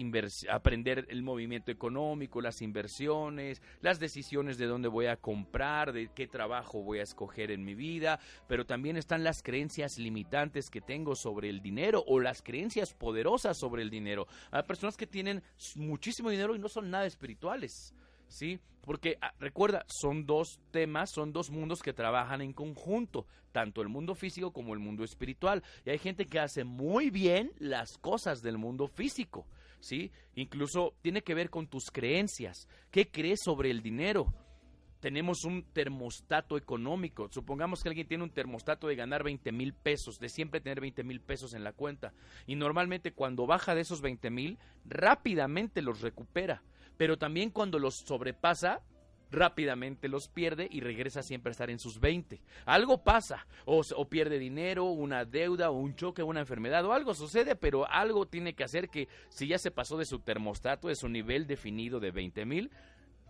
[0.48, 6.28] aprender el movimiento económico, las inversiones, las decisiones de dónde voy a comprar, de qué
[6.28, 11.16] trabajo voy a escoger en mi vida, pero también están las creencias limitantes que tengo
[11.16, 14.28] sobre el dinero o las creencias poderosas sobre el dinero.
[14.52, 15.42] Hay personas que tienen
[15.74, 17.92] muchísimo dinero y no son nada espirituales.
[18.30, 18.60] ¿Sí?
[18.80, 23.88] Porque ah, recuerda, son dos temas, son dos mundos que trabajan en conjunto, tanto el
[23.88, 25.62] mundo físico como el mundo espiritual.
[25.84, 29.46] Y hay gente que hace muy bien las cosas del mundo físico,
[29.80, 30.10] ¿sí?
[30.34, 32.68] Incluso tiene que ver con tus creencias.
[32.90, 34.32] ¿Qué crees sobre el dinero?
[35.00, 37.28] Tenemos un termostato económico.
[37.30, 41.04] Supongamos que alguien tiene un termostato de ganar 20 mil pesos, de siempre tener 20
[41.04, 42.12] mil pesos en la cuenta.
[42.46, 46.62] Y normalmente cuando baja de esos 20 mil, rápidamente los recupera
[47.00, 48.82] pero también cuando los sobrepasa,
[49.30, 52.42] rápidamente los pierde y regresa siempre a estar en sus 20.
[52.66, 57.56] Algo pasa, o, pierde dinero, una deuda, o un choque, una enfermedad, o algo sucede,
[57.56, 61.08] pero algo tiene que hacer que si ya se pasó de su termostato, de su
[61.08, 62.70] nivel definido de 20 mil,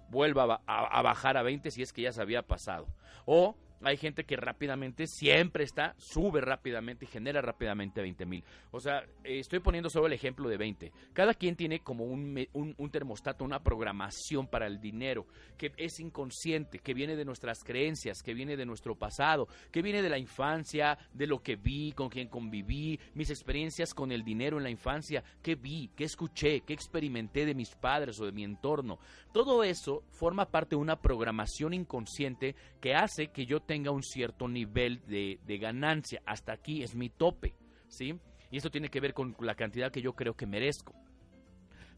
[0.09, 2.89] vuelva a, a, bajar a 20 si es que ya se había pasado.
[3.25, 8.45] O hay gente que rápidamente siempre está, sube rápidamente y genera rápidamente 20 mil.
[8.71, 10.93] O sea, estoy poniendo solo el ejemplo de 20.
[11.13, 16.79] Cada quien tiene como un, un, termostato, una programación para el dinero que es inconsciente,
[16.79, 20.99] que viene de nuestras creencias, que viene de nuestro pasado, que viene de la infancia,
[21.15, 25.23] de lo que vi, con quien conviví, mis experiencias con el dinero en la infancia,
[25.43, 28.99] qué vi, qué escuché, qué experimenté de mis padres o de mi entorno.
[29.33, 34.49] Todo eso forma parte de una programación inconsciente que hace que yo tenga un cierto
[34.49, 36.21] nivel de, ganancia.
[36.27, 37.55] Hasta aquí es mi tope,
[37.87, 38.19] ¿sí?
[38.51, 40.93] Y esto tiene que ver con la cantidad que yo creo que merezco.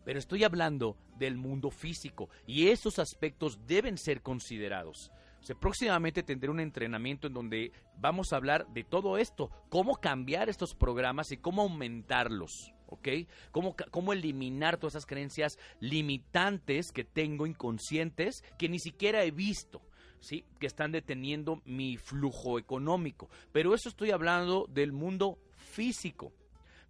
[0.04, 5.11] pero estoy hablando del mundo físico y esos aspectos deben ser considerados.
[5.58, 10.74] próximamente tendré un entrenamiento en donde vamos a hablar de todo esto, cómo cambiar estos
[10.74, 12.74] programas y cómo aumentarlos.
[12.88, 13.08] ¿ok?
[13.50, 19.80] Cómo, cómo eliminar todas esas creencias limitantes que tengo inconscientes que ni siquiera he visto.
[20.22, 20.44] ¿Sí?
[20.61, 23.28] que están deteniendo mi flujo económico.
[23.50, 26.32] Pero eso estoy hablando del mundo físico.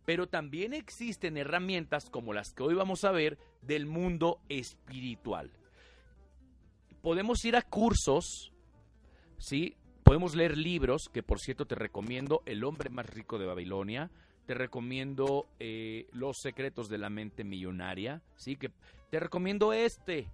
[0.04, 5.50] Pero también existen herramientas como las que hoy vamos a ver del mundo espiritual.
[7.00, 8.52] Podemos ir a cursos,
[9.38, 9.76] ¿sí?
[10.02, 14.10] Podemos leer libros, que por cierto te recomiendo El hombre más rico de Babilonia,
[14.46, 18.56] te recomiendo eh, Los secretos de la mente millonaria, ¿sí?
[18.56, 18.70] Que
[19.10, 20.28] te recomiendo este.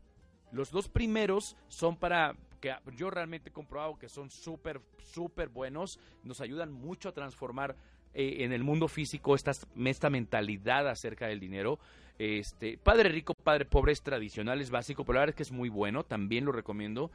[0.50, 5.98] Los dos primeros son para que yo realmente he comprobado que son súper, súper buenos,
[6.24, 7.76] nos ayudan mucho a transformar
[8.14, 9.52] eh, en el mundo físico esta,
[9.84, 11.78] esta mentalidad acerca del dinero.
[12.18, 15.52] Este, padre rico, padre pobre es tradicional, es básico, pero la verdad es que es
[15.52, 17.10] muy bueno, también lo recomiendo.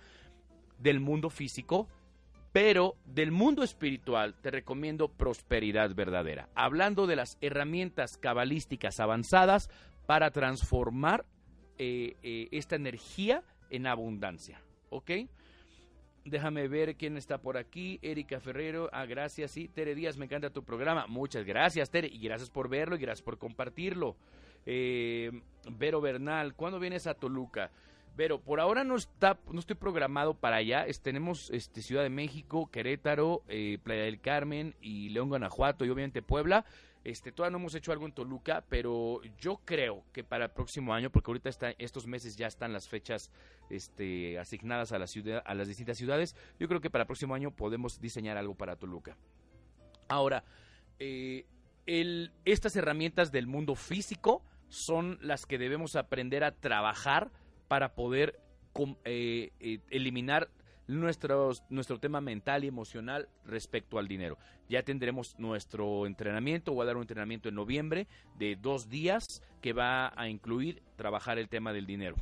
[0.80, 1.88] Del mundo físico,
[2.54, 9.70] pero del mundo espiritual te recomiendo prosperidad verdadera, hablando de las herramientas cabalísticas avanzadas
[10.06, 11.26] para transformar
[11.78, 14.62] eh, eh, esta energía en abundancia.
[14.94, 15.12] ¿Ok?
[16.26, 18.00] Déjame ver quién está por aquí.
[18.02, 18.90] Erika Ferrero.
[18.94, 19.52] Ah, gracias.
[19.52, 21.06] Sí, Tere Díaz, me encanta tu programa.
[21.08, 22.08] Muchas gracias, Tere.
[22.08, 24.16] Y gracias por verlo y gracias por compartirlo.
[24.66, 25.32] Eh,
[25.70, 27.72] Vero Bernal, ¿cuándo vienes a Toluca?
[28.16, 30.86] Pero por ahora no está, no estoy programado para allá.
[31.02, 36.22] tenemos este, Ciudad de México, Querétaro, eh, Playa del Carmen y León, Guanajuato y obviamente
[36.22, 36.64] Puebla.
[37.04, 40.94] Este, todavía no hemos hecho algo en Toluca, pero yo creo que para el próximo
[40.94, 43.30] año, porque ahorita estos meses ya están las fechas
[43.70, 48.38] este, asignadas a, las distintas ciudades, yo creo que para el próximo año podemos diseñar
[48.38, 49.18] algo para Toluca.
[50.08, 50.46] Ahora,
[51.00, 51.46] eh,
[52.46, 57.32] estas herramientas del mundo físico son las que debemos aprender a trabajar
[57.68, 58.40] para poder
[59.04, 60.50] eh, eh, eliminar
[60.88, 64.38] nuestro tema mental y emocional respecto al dinero.
[64.70, 69.24] Ya tendremos nuestro entrenamiento, voy a dar un entrenamiento en noviembre de dos días
[69.62, 72.16] que va a incluir trabajar el tema del dinero.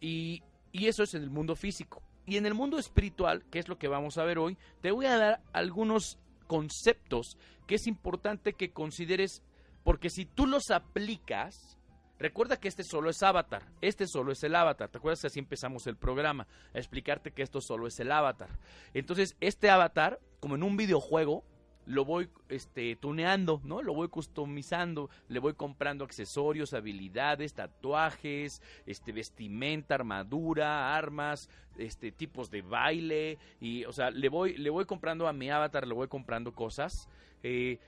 [0.00, 0.42] Y,
[0.72, 2.02] y eso es en el mundo físico.
[2.26, 5.06] Y en el mundo espiritual, que es lo que vamos a ver hoy, te voy
[5.06, 9.42] a dar algunos conceptos que es importante que consideres,
[9.82, 11.78] porque si tú los aplicas,
[12.18, 14.88] Recuerda que este solo es avatar, este solo es el avatar.
[14.88, 16.46] ¿Te acuerdas que así empezamos el programa?
[16.72, 18.50] A explicarte que esto solo es el avatar.
[18.92, 21.44] Entonces, este avatar, como en un videojuego,
[21.86, 23.82] lo voy este, tuneando, ¿no?
[23.82, 32.50] Lo voy customizando, le voy comprando accesorios, habilidades, tatuajes, este, vestimenta, armadura, armas, este, tipos
[32.50, 36.08] de baile, y, o sea, le voy, le voy comprando a mi avatar, le voy
[36.08, 37.08] comprando cosas,
[37.42, 37.78] eh,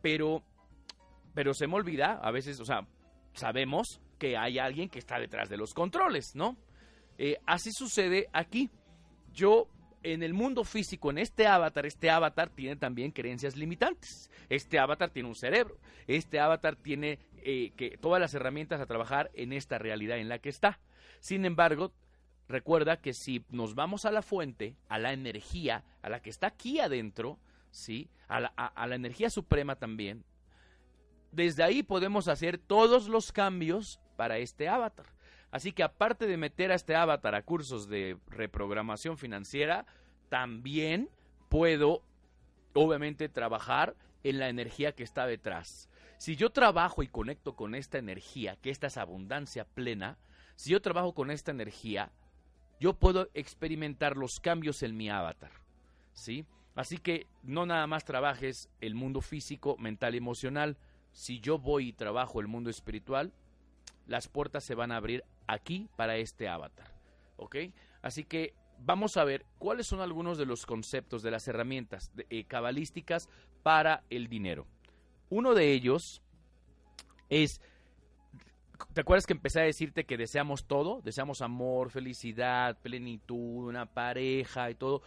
[0.00, 0.42] pero,
[1.34, 2.86] pero se me olvida, a veces, o sea,
[3.34, 6.56] sabemos que hay alguien que está detrás de los controles, ¿no?
[7.18, 8.70] Eh, así sucede aquí.
[9.32, 9.68] Yo,
[10.02, 14.30] en el mundo físico, en este avatar, este avatar tiene también creencias limitantes.
[14.48, 15.76] Este avatar tiene un cerebro.
[16.06, 20.38] Este avatar tiene eh, que, todas las herramientas a trabajar en esta realidad en la
[20.38, 20.80] que está.
[21.20, 21.92] Sin embargo,
[22.48, 26.48] recuerda que si nos vamos a la fuente, a la energía, a la que está
[26.48, 27.38] aquí adentro,
[27.70, 28.08] ¿sí?
[28.28, 30.24] a la energía suprema también,
[31.34, 35.06] desde ahí podemos hacer todos los cambios para este avatar.
[35.50, 39.86] Así que aparte de meter a este avatar a cursos de reprogramación financiera,
[40.28, 41.10] también
[41.48, 42.02] puedo,
[42.72, 43.94] obviamente, trabajar
[44.24, 45.88] en la energía que está detrás.
[46.18, 50.18] Si yo trabajo y conecto con esta energía, que esta es abundancia plena,
[50.56, 52.10] si yo trabajo con esta energía,
[52.80, 55.52] yo puedo experimentar los cambios en mi avatar.
[56.12, 56.46] ¿Sí?
[56.74, 60.76] Así que no nada más trabajes el mundo físico, mental y emocional,
[61.14, 63.32] si yo voy y trabajo el mundo espiritual,
[64.06, 66.92] las puertas se van a abrir aquí para este avatar.
[67.36, 67.56] ¿Ok?
[68.02, 72.44] Así que vamos a ver cuáles son algunos de los conceptos de las herramientas eh,
[72.44, 73.28] cabalísticas
[73.62, 74.66] para el dinero.
[75.30, 76.20] Uno de ellos
[77.28, 77.60] es,
[78.92, 81.00] ¿te acuerdas que empecé a decirte que deseamos todo?
[81.00, 85.02] Deseamos amor, felicidad, plenitud, una pareja y todo.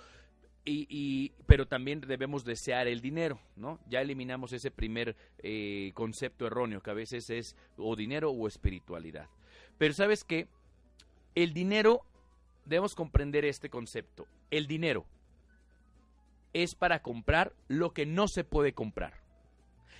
[0.70, 3.80] Y, pero también debemos desear el dinero, ¿no?
[3.88, 9.30] Ya eliminamos ese primer eh, concepto erróneo que a veces es o dinero o espiritualidad.
[9.78, 10.50] Pero sabes qué,
[11.36, 12.02] el dinero,
[12.66, 14.28] debemos comprender este concepto.
[14.52, 15.06] El dinero
[16.52, 19.14] es para comprar lo que no se puede comprar.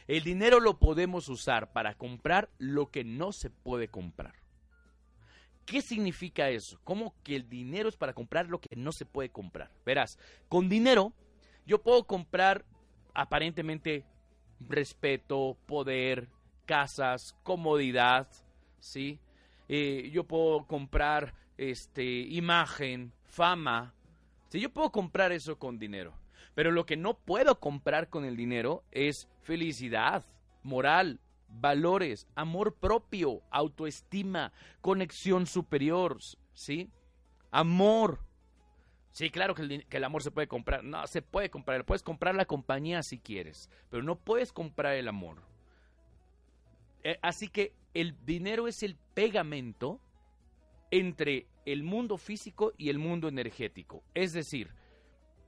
[0.08, 4.34] El dinero lo podemos usar para comprar lo que no se puede comprar.
[5.68, 6.80] ¿Qué significa eso?
[6.86, 9.70] ¿Cómo que el dinero es para comprar lo que no se puede comprar?
[9.86, 11.12] Verás, con dinero
[11.66, 12.64] yo puedo comprar
[13.14, 14.06] aparentemente
[14.62, 16.30] respeto, poder,
[16.66, 18.30] casas, comodidad,
[18.80, 19.20] ¿sí?
[19.68, 23.94] Eh, yo puedo comprar este, imagen, fama.
[24.48, 26.14] Sí, yo puedo comprar eso con dinero.
[26.56, 30.24] Pero lo que no puedo comprar con el dinero es felicidad,
[30.64, 36.18] moral, valores, amor propio, autoestima, conexión superior,
[36.54, 36.90] ¿sí?
[37.52, 38.20] Amor.
[39.12, 40.84] Sí, claro que el, amor se puede comprar.
[40.84, 41.86] No, se puede comprar.
[41.86, 45.42] Puedes comprar la compañía si quieres, pero no puedes comprar el amor.
[47.04, 50.00] Eh, así que el dinero es el pegamento
[50.92, 54.04] entre el mundo físico y el mundo energético.
[54.14, 54.74] Es decir,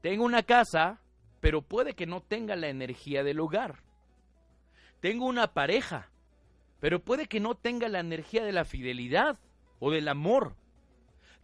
[0.02, 1.02] tengo una casa,
[1.40, 3.84] pero puede que no tenga la energía del hogar.
[5.00, 6.10] Tengo una pareja,
[6.80, 9.40] pero puede que no tenga la energía de la fidelidad
[9.80, 10.56] o del amor.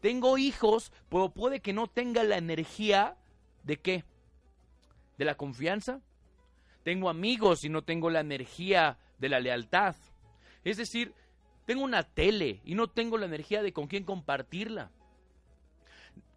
[0.02, 3.18] Tengo hijos, pero puede que no tenga la energía
[3.64, 4.04] de qué?
[5.18, 6.02] De la confianza.
[6.84, 9.96] Tengo amigos y no tengo la energía de la lealtad.
[10.64, 11.14] Es decir,
[11.66, 14.92] tengo una tele y no tengo la energía de con quién compartirla.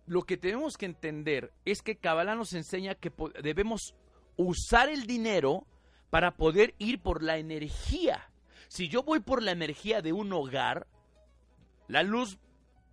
[0.07, 3.13] Lo que tenemos que entender es que Kabbalah nos enseña que
[3.43, 3.95] debemos
[4.37, 5.67] usar el dinero
[6.11, 8.31] para poder ir por la energía.
[8.69, 10.87] Si yo voy por la energía de un hogar,
[11.87, 12.39] la luz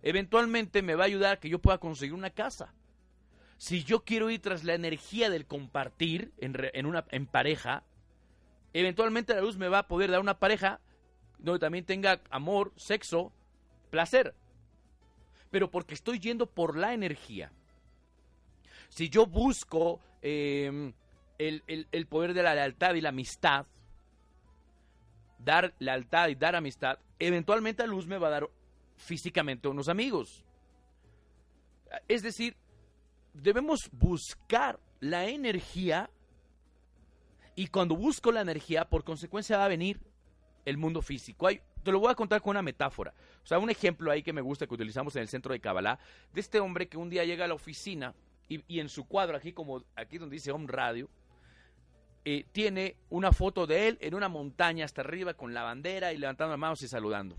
[0.02, 2.74] eventualmente me va a ayudar a que yo pueda conseguir una casa.
[3.58, 7.84] Si yo quiero ir tras la energía del compartir en, una, en pareja,
[8.72, 10.80] eventualmente la luz me va a poder dar una pareja
[11.38, 13.32] donde también tenga amor, sexo,
[13.90, 14.34] placer.
[15.50, 17.50] Pero porque estoy yendo por la energía.
[18.88, 20.92] Si yo busco em,
[21.38, 23.66] el, poder de la lealtad y la amistad,
[25.38, 28.50] dar lealtad y dar amistad, eventualmente a luz me va a dar
[28.96, 30.44] físicamente unos amigos.
[32.08, 32.56] Es decir,
[33.32, 36.10] debemos buscar la energía
[37.54, 40.00] y cuando busco la energía, por consecuencia va a venir
[40.66, 41.48] el mundo físico.
[41.82, 43.14] te lo voy a contar con una metáfora.
[43.42, 45.98] O sea, un ejemplo ahí que me gusta que utilizamos en el centro de Kabbalah,
[46.34, 48.14] de este hombre que un día llega a la oficina
[48.48, 51.08] y, en su cuadro, aquí como aquí donde dice Home Radio,
[52.28, 56.18] eh, tiene una foto de él en una montaña hasta arriba con la bandera y
[56.18, 57.36] levantando las manos y saludando.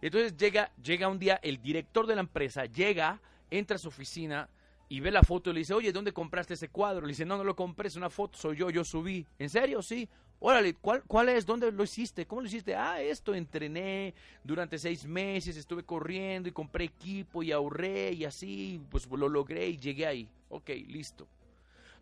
[0.00, 3.20] Entonces llega, llega un día el director de la empresa, llega,
[3.50, 4.48] entra a su oficina
[4.88, 7.00] y ve la foto y le dice, oye, ¿dónde compraste ese cuadro?
[7.04, 9.26] Le dice, no, no lo compré, es una foto, soy yo, yo subí.
[9.40, 9.82] ¿En serio?
[9.82, 10.08] Sí.
[10.38, 11.44] Órale, ¿cuál, ¿cuál es?
[11.44, 12.26] ¿Dónde lo hiciste?
[12.26, 12.76] ¿Cómo lo hiciste?
[12.76, 14.14] Ah, esto, entrené
[14.44, 19.66] durante seis meses, estuve corriendo y compré equipo y ahorré y así, pues lo logré
[19.66, 20.28] y llegué ahí.
[20.48, 21.26] Ok, listo.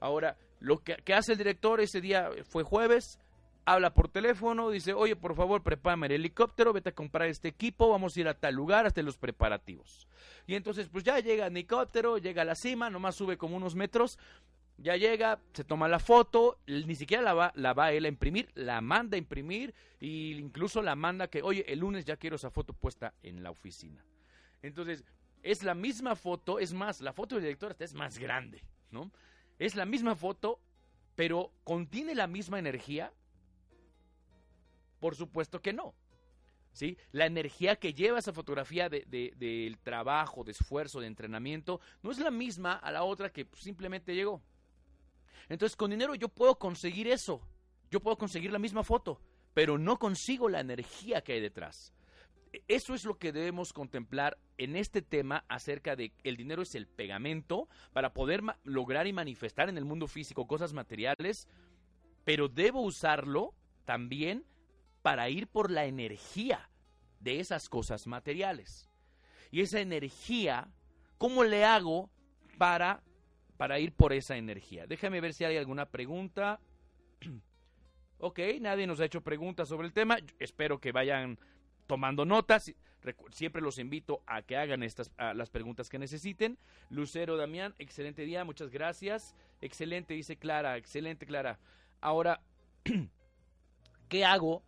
[0.00, 3.18] Ahora, lo que, hace el director ese día fue jueves,
[3.64, 7.90] habla por teléfono, dice, oye, por favor, prepárame el helicóptero, vete a comprar este equipo,
[7.90, 10.08] vamos a ir a tal lugar, hasta los preparativos.
[10.46, 13.74] Y entonces, pues ya llega el helicóptero, llega a la cima, nomás sube como unos
[13.74, 14.18] metros,
[14.78, 18.48] ya llega, se toma la foto, ni siquiera la va, la va él a imprimir,
[18.54, 22.50] la manda a imprimir e incluso la manda que, oye, el lunes ya quiero esa
[22.50, 24.04] foto puesta en la oficina.
[24.62, 25.04] Entonces,
[25.42, 29.10] es la misma foto, es más, la foto del director es más grande, ¿no?
[29.58, 30.60] Es la misma foto,
[31.14, 33.12] pero ¿contiene la misma energía?
[35.00, 35.94] Por supuesto que no.
[36.72, 36.96] ¿Sí?
[37.10, 42.18] La energía que lleva esa fotografía del de, trabajo, de esfuerzo, de entrenamiento, no es
[42.18, 44.42] la misma a la otra que simplemente llegó.
[45.48, 47.40] Entonces, con dinero yo puedo conseguir eso.
[47.90, 49.20] Yo puedo conseguir la misma foto,
[49.54, 51.92] pero no consigo la energía que hay detrás.
[52.66, 56.86] Eso es lo que debemos contemplar en este tema acerca de el dinero es el
[56.86, 61.48] pegamento para poder lograr y manifestar en el mundo físico cosas materiales,
[62.24, 64.44] pero debo usarlo también
[65.02, 66.70] para ir por la energía
[67.20, 68.88] de esas cosas materiales.
[69.50, 70.68] Y esa energía,
[71.16, 72.10] ¿cómo le hago
[72.58, 73.02] para
[73.58, 74.86] para ir por esa energía.
[74.86, 76.60] Déjame ver si hay alguna pregunta.
[78.18, 80.16] ok, nadie nos ha hecho preguntas sobre el tema.
[80.38, 81.38] Espero que vayan
[81.88, 82.72] tomando notas.
[83.32, 86.56] Siempre los invito a que hagan estas las preguntas que necesiten.
[86.90, 89.34] Lucero Damián, excelente día, muchas gracias.
[89.60, 91.58] Excelente, dice Clara, excelente Clara.
[92.00, 92.40] Ahora,
[94.08, 94.62] ¿qué hago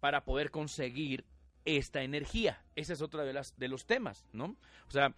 [0.00, 1.24] para poder conseguir
[1.64, 2.64] esta energía?
[2.74, 4.56] Ese es otro de, las, de los temas, ¿no?
[4.88, 5.14] O sea,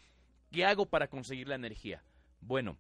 [0.51, 2.03] ¿qué hago para conseguir la energía?
[2.43, 2.77] Bueno,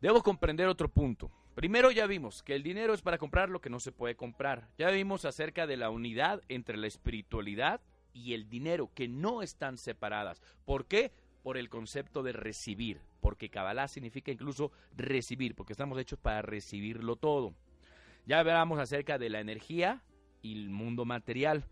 [0.00, 1.30] Debo comprender otro punto.
[1.56, 4.68] Primero ya vimos que el dinero es para comprar lo que no se puede comprar.
[4.76, 7.80] Ya vimos acerca de la unidad entre la espiritualidad
[8.12, 10.42] y el dinero, que no están separadas.
[10.66, 11.12] ¿Por qué?
[11.42, 17.16] Por el concepto de recibir, porque Kabbalah significa incluso recibir, porque estamos hechos para recibirlo
[17.16, 17.54] todo.
[18.26, 20.02] Ya hablamos acerca de la energía
[20.42, 21.64] y el mundo material.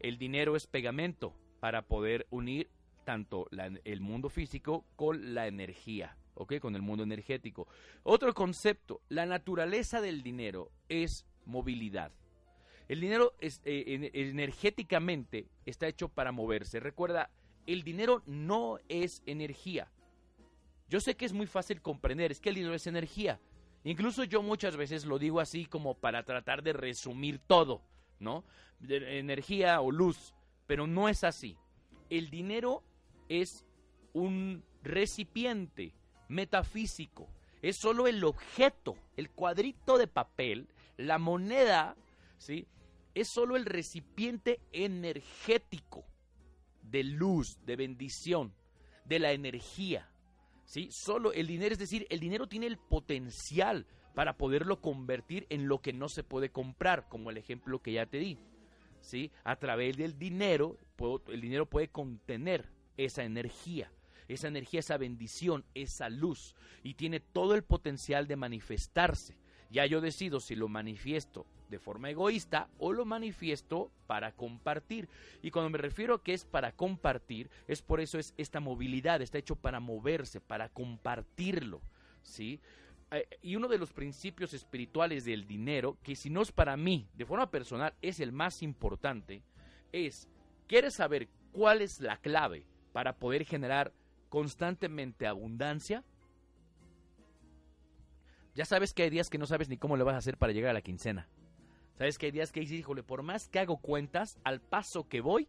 [0.00, 2.68] El dinero es pegamento para poder unir
[3.06, 3.48] tanto
[3.84, 6.14] el mundo físico con la energía.
[6.34, 6.58] ¿Ok?
[6.60, 7.66] Con el mundo energético.
[8.02, 12.12] Otro concepto, la naturaleza del dinero es movilidad.
[12.88, 16.80] El dinero es, eh, energéticamente está hecho para moverse.
[16.80, 17.30] Recuerda,
[17.66, 19.90] el dinero no es energía.
[20.88, 23.40] Yo sé que es muy fácil comprender, es que el dinero es energía.
[23.84, 27.82] Incluso yo muchas veces lo digo así como para tratar de resumir todo,
[28.18, 28.44] ¿no?
[28.86, 30.34] Energía o luz,
[30.66, 31.56] pero no es así.
[32.10, 32.82] El dinero
[33.28, 33.64] es
[34.12, 35.94] un recipiente
[36.28, 37.28] metafísico,
[37.62, 41.96] es solo el objeto, el cuadrito de papel, la moneda,
[42.38, 42.66] ¿sí?
[43.14, 46.04] Es solo el recipiente energético
[46.82, 48.52] de luz, de bendición,
[49.04, 50.08] de la energía.
[50.64, 50.88] ¿sí?
[50.90, 55.80] Solo el dinero, es decir, el dinero tiene el potencial para poderlo convertir en lo
[55.80, 58.38] que no se puede comprar, como el ejemplo que ya te di.
[59.00, 59.30] ¿sí?
[59.42, 60.78] A través del dinero,
[61.28, 63.90] el dinero puede contener esa energía,
[64.28, 69.36] esa energía, esa bendición, esa luz, y tiene todo el potencial de manifestarse.
[69.70, 75.08] Ya yo decido si lo manifiesto de forma egoísta o lo manifiesto para compartir.
[75.42, 79.22] Y cuando me refiero a que es para compartir, es por eso es esta movilidad,
[79.22, 81.80] está hecho para moverse, para compartirlo,
[82.22, 82.60] ¿sí?
[83.10, 87.08] Eh, y uno de los principios espirituales del dinero, que si no es para mí,
[87.14, 89.42] de forma personal, es el más importante,
[89.92, 90.28] es,
[90.66, 93.92] ¿quieres saber cuál es la clave para poder generar
[94.34, 96.02] constantemente abundancia?
[98.56, 100.52] Ya sabes que hay días que no sabes ni cómo le vas a hacer para
[100.52, 101.28] llegar a la quincena.
[101.96, 105.20] Sabes que hay días que dices, híjole, por más que hago cuentas, al paso que
[105.20, 105.46] voy,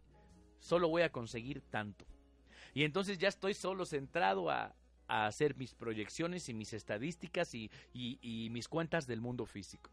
[0.60, 2.06] solo voy a conseguir tanto.
[2.76, 4.76] Y entonces ya estoy solo centrado a,
[5.08, 9.90] hacer mis proyecciones y mis estadísticas y, y mis cuentas del mundo físico.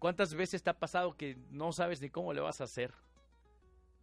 [0.00, 2.92] ¿Cuántas veces te ha pasado que no sabes ni cómo le vas a hacer?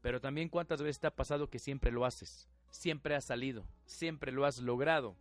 [0.02, 4.32] Pero también cuántas veces te ha pasado que siempre lo haces, siempre has salido, siempre
[4.32, 5.16] lo has logrado,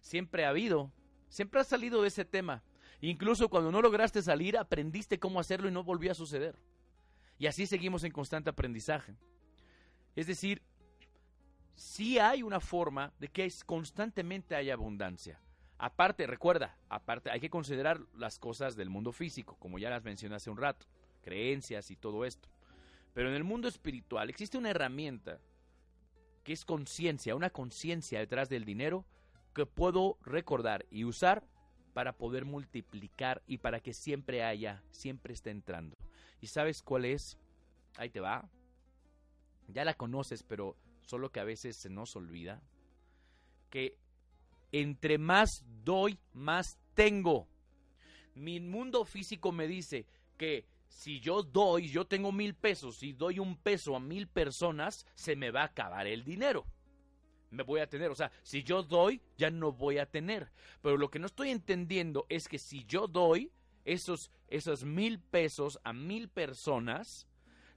[0.00, 0.92] siempre ha habido
[1.34, 2.62] Siempre has salido de ese tema.
[3.00, 6.54] Incluso cuando no lograste salir, aprendiste cómo hacerlo y no volvió a suceder.
[7.40, 9.16] Y así seguimos en constante aprendizaje.
[10.14, 10.62] Es decir,
[11.74, 15.40] sí hay una forma de que constantemente haya abundancia.
[15.76, 20.36] Aparte, recuerda, aparte hay que considerar las cosas del mundo físico, como ya las mencioné
[20.36, 20.86] hace un rato,
[21.20, 22.48] creencias y todo esto.
[23.12, 25.40] Pero en el mundo espiritual existe una herramienta
[26.44, 29.04] que es conciencia, una conciencia detrás del dinero
[29.54, 31.46] que puedo recordar y usar
[31.94, 35.96] para poder multiplicar y para que siempre haya, siempre esté entrando.
[36.40, 37.38] ¿Y sabes cuál es?
[37.96, 38.48] Ahí te va.
[39.68, 42.60] Ya la conoces, pero solo que a veces se nos olvida.
[43.70, 43.96] Que
[44.72, 47.48] entre más doy, más tengo.
[48.34, 53.40] Mi mundo físico me dice que si yo doy, yo tengo mil pesos, si doy
[53.40, 56.64] un peso a mil personas, se me va a acabar el dinero
[57.54, 58.10] me voy a tener.
[58.10, 60.50] O sea, si yo doy, ya no voy a tener.
[60.82, 63.52] Pero lo que no estoy entendiendo es que si yo doy
[63.84, 67.28] esos, esos mil pesos a mil personas,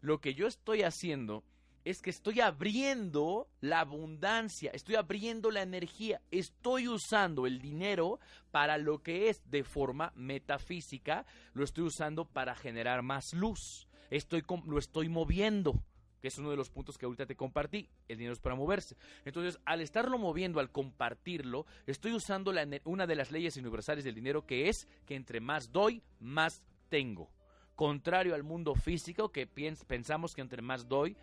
[0.02, 1.44] lo que yo estoy haciendo
[1.90, 8.20] es que estoy abriendo la abundancia, estoy abriendo la energía, estoy usando el dinero
[8.52, 14.44] para lo que es de forma metafísica, lo estoy usando para generar más luz, estoy,
[14.66, 15.82] lo estoy moviendo
[16.20, 18.98] que es uno de los puntos que ahorita te compartí, el dinero es para moverse.
[19.24, 22.52] Entonces, al estarlo moviendo, al compartirlo, estoy usando
[22.86, 27.30] una de las leyes universales del dinero que es que entre más doy, más tengo.
[27.76, 31.16] Contrario al mundo físico que pensamos que entre más doy,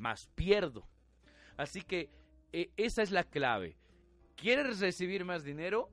[0.00, 0.88] más pierdo.
[1.56, 2.10] Así que
[2.52, 3.76] e, esa es la clave.
[4.34, 5.90] ¿Quieres recibir más dinero?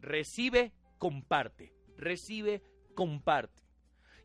[0.00, 1.72] Recibe, comparte.
[1.96, 2.62] Recibe,
[2.94, 3.62] comparte.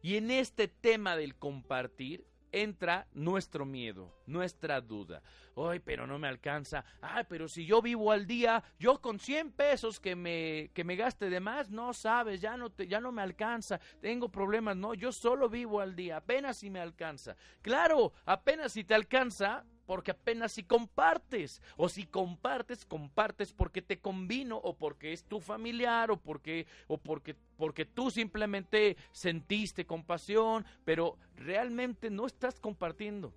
[0.01, 2.25] Y en este tema del compartir,
[2.55, 5.21] entra nuestro miedo, nuestra duda.
[5.55, 6.83] Ay, pero no me alcanza.
[7.01, 10.95] Ay, pero si yo vivo al día, yo con 100 pesos que me, que me
[10.95, 13.79] gaste de más, no sabes, ya no, te, ya no me alcanza.
[14.01, 17.35] Tengo problemas, no, yo solo vivo al día, apenas si me alcanza.
[17.61, 23.99] Claro, apenas si te alcanza, porque apenas si compartes, o si compartes, compartes porque te
[23.99, 30.65] convino, o porque es tu familiar, o porque, o porque, porque tú simplemente sentiste compasión,
[30.83, 33.33] pero realmente no estás compartiendo.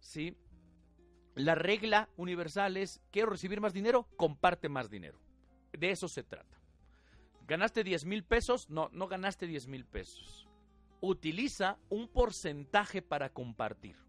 [0.00, 0.36] ¿Sí?
[1.34, 5.20] La regla universal es, quiero recibir más dinero, comparte más dinero.
[5.72, 6.58] De eso se trata.
[7.46, 8.68] ¿Ganaste 10 mil pesos?
[8.68, 10.48] No, no ganaste 10 mil pesos.
[11.00, 14.07] Utiliza un porcentaje para compartir.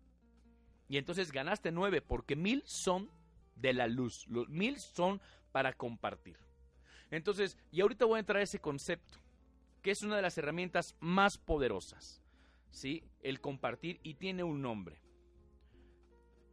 [0.90, 3.10] Y entonces ganaste nueve porque mil son
[3.56, 4.28] de la luz.
[4.28, 5.22] Los mil son
[5.52, 6.38] para compartir.
[7.12, 9.20] Entonces, y ahorita voy a entrar a ese concepto,
[9.82, 12.22] que es una de las herramientas más poderosas.
[12.72, 13.04] ¿Sí?
[13.22, 15.02] El compartir y tiene un nombre.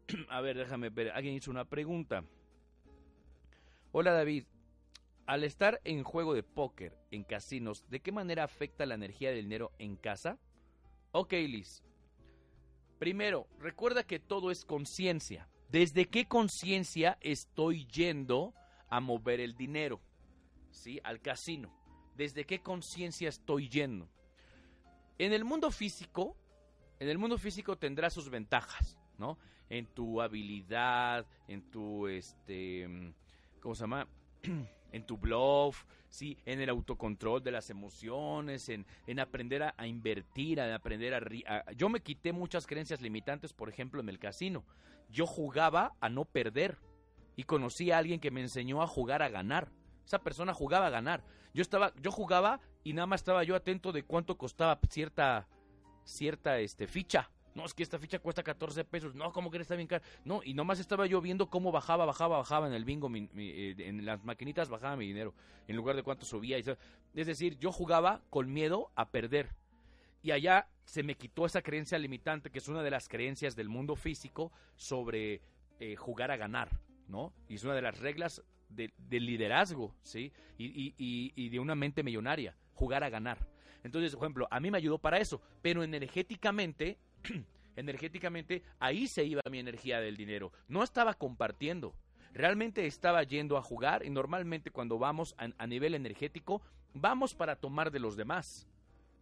[0.28, 1.11] a ver, déjame ver.
[1.11, 2.24] Alguien hizo una pregunta.
[3.93, 4.45] Hola David.
[5.26, 9.45] al estar en juego de póker en casinos, ¿de qué manera afecta la energía del
[9.45, 10.39] dinero en casa?
[11.11, 11.86] Ok, Liz.
[12.99, 15.49] Primero, recuerda que todo es conciencia.
[15.68, 18.55] ¿Desde qué conciencia estoy yendo
[18.88, 20.01] a mover el dinero?
[20.70, 21.01] ¿Sí?
[21.05, 21.72] Al casino.
[22.16, 24.09] ¿Desde qué conciencia estoy yendo?
[25.18, 26.36] En el mundo físico,
[26.99, 29.38] en el mundo físico tendrá sus ventajas, ¿no?
[29.68, 32.86] En tu habilidad, en tu, este,
[33.61, 34.09] ¿cómo se llama?
[34.97, 36.38] en tu bluff, ¿sí?
[36.44, 41.88] en el autocontrol de las emociones, en, en aprender a, invertir, a aprender a, Yo
[41.88, 44.64] me quité muchas creencias limitantes, por ejemplo, en el casino.
[45.11, 46.78] Yo jugaba a no perder
[47.36, 49.70] y conocí a alguien que me enseñó a jugar a ganar.
[50.05, 51.24] Esa persona jugaba a ganar.
[51.55, 55.49] Yo estaba, yo jugaba y nada más estaba yo atento de cuánto costaba cierta,
[56.05, 57.30] cierta este, ficha.
[57.57, 59.14] No, es que esta ficha cuesta 14 pesos.
[59.14, 60.04] No, ¿cómo que está bien caro?
[60.26, 64.04] No, y nomás estaba yo viendo cómo bajaba, bajaba, bajaba en el bingo, eh, en
[64.04, 65.32] las maquinitas bajaba mi dinero,
[65.66, 66.59] en lugar de cuánto subía.
[66.59, 66.76] es
[67.14, 69.54] decir, yo jugaba con miedo a perder.
[70.22, 73.70] Y allá se me quitó esa creencia limitante, que es una de las creencias del
[73.70, 75.40] mundo físico sobre
[75.80, 76.78] eh, jugar a ganar,
[77.09, 77.32] ¿no?
[77.48, 80.30] Y es una de las reglas del liderazgo, ¿sí?
[80.59, 83.38] Y, y de una mente millonaria, jugar a ganar.
[83.82, 86.98] Entonces, por ejemplo, a mí me ayudó para eso, pero energéticamente
[87.77, 90.53] energéticamente, ahí se iba mi energía del dinero.
[90.68, 91.95] No estaba compartiendo.
[92.33, 96.61] Realmente estaba yendo a jugar y normalmente cuando vamos a, nivel energético,
[96.93, 98.66] vamos para tomar de los demás.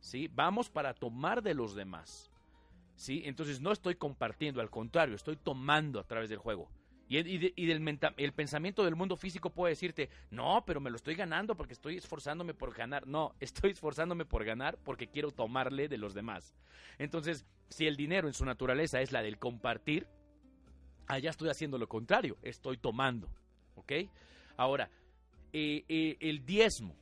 [0.01, 0.29] ¿Sí?
[0.35, 2.31] Vamos para tomar de los demás.
[2.97, 3.23] ¿Sí?
[3.25, 6.69] Entonces no estoy compartiendo, al contrario, estoy tomando a través del juego.
[7.09, 7.21] Y,
[7.57, 11.97] el pensamiento del mundo físico puede decirte, no, pero me lo estoy ganando porque estoy
[11.97, 13.07] esforzándome por ganar.
[13.07, 16.55] No, estoy esforzándome por ganar porque quiero tomarle de los demás.
[16.99, 20.07] Entonces, si el dinero en su naturaleza es la del compartir,
[21.07, 23.29] allá estoy haciendo lo contrario, estoy tomando.
[23.75, 23.93] ¿Ok?
[24.57, 24.89] Ahora,
[25.53, 26.97] eh, eh, el diezmo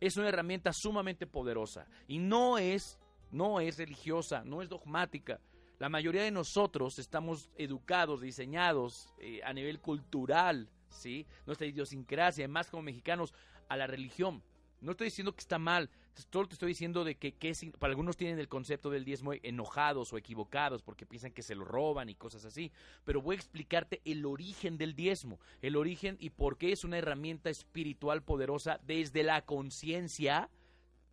[0.00, 2.98] es una herramienta sumamente poderosa y no es,
[3.30, 5.40] no es religiosa, no es dogmática.
[5.78, 11.24] La mayoría de nosotros estamos educados, diseñados eh, a nivel cultural, ¿sí?
[11.46, 13.32] Nuestra idiosincrasia, más como mexicanos,
[13.68, 14.42] a la religión.
[14.80, 15.90] No estoy diciendo que está mal,
[16.30, 17.32] todo te estoy diciendo de que,
[17.78, 21.64] para algunos tienen el concepto del diezmo enojados o equivocados porque piensan que se lo
[21.64, 22.72] roban y cosas así,
[23.04, 26.98] pero voy a explicarte el origen del diezmo, el origen y por qué es una
[26.98, 30.50] herramienta espiritual poderosa desde la conciencia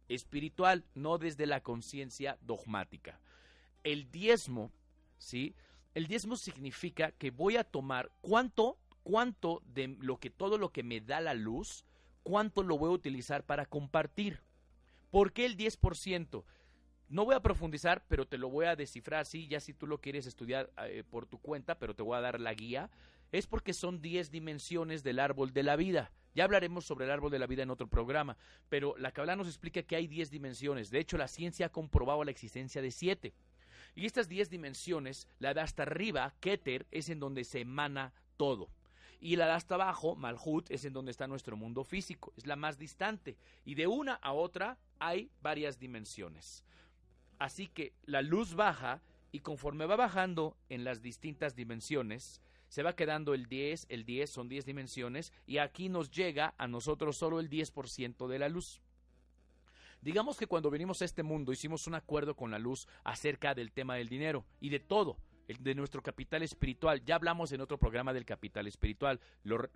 [0.08, 3.20] espiritual, no desde la conciencia dogmática.
[3.86, 4.72] El diezmo,
[5.18, 5.56] ¿sí?
[5.94, 10.84] El diezmo significa que voy a tomar cuánto, cuánto de lo que todo lo que
[10.84, 11.86] me da la luz,
[12.24, 14.42] cuánto lo voy a utilizar para compartir.
[15.12, 16.44] ¿Por qué el 10%?
[17.08, 20.02] No voy a profundizar, pero te lo voy a descifrar así, ya si tú lo
[20.02, 22.90] quieres estudiar eh, por tu cuenta, pero te voy a dar la guía.
[23.32, 26.12] Es porque son 10 dimensiones del árbol de la vida.
[26.34, 28.36] Ya hablaremos sobre el árbol de la vida en otro programa,
[28.68, 30.90] pero la Kabbalah nos explica que hay 10 dimensiones.
[30.90, 33.34] De hecho, la ciencia ha comprobado la existencia de 7.
[33.96, 38.70] Y estas 10 dimensiones, la de hasta arriba, Keter, es en donde se emana todo.
[39.22, 42.56] Y la de hasta abajo, Malhut, es en donde está nuestro mundo físico, es la
[42.56, 43.38] más distante.
[43.64, 46.64] Y de una a otra hay varias dimensiones.
[47.40, 52.96] Así que la luz baja y conforme va bajando en las distintas dimensiones, se va
[52.96, 57.40] quedando el 10, el 10 son 10 dimensiones, y aquí nos llega a nosotros solo
[57.40, 58.82] el 10% de la luz.
[60.06, 63.72] Digamos que cuando venimos a este mundo hicimos un acuerdo con la luz acerca del
[63.72, 67.04] tema del dinero y de todo, de nuestro capital espiritual.
[67.04, 69.20] Ya hablamos en otro programa del capital espiritual.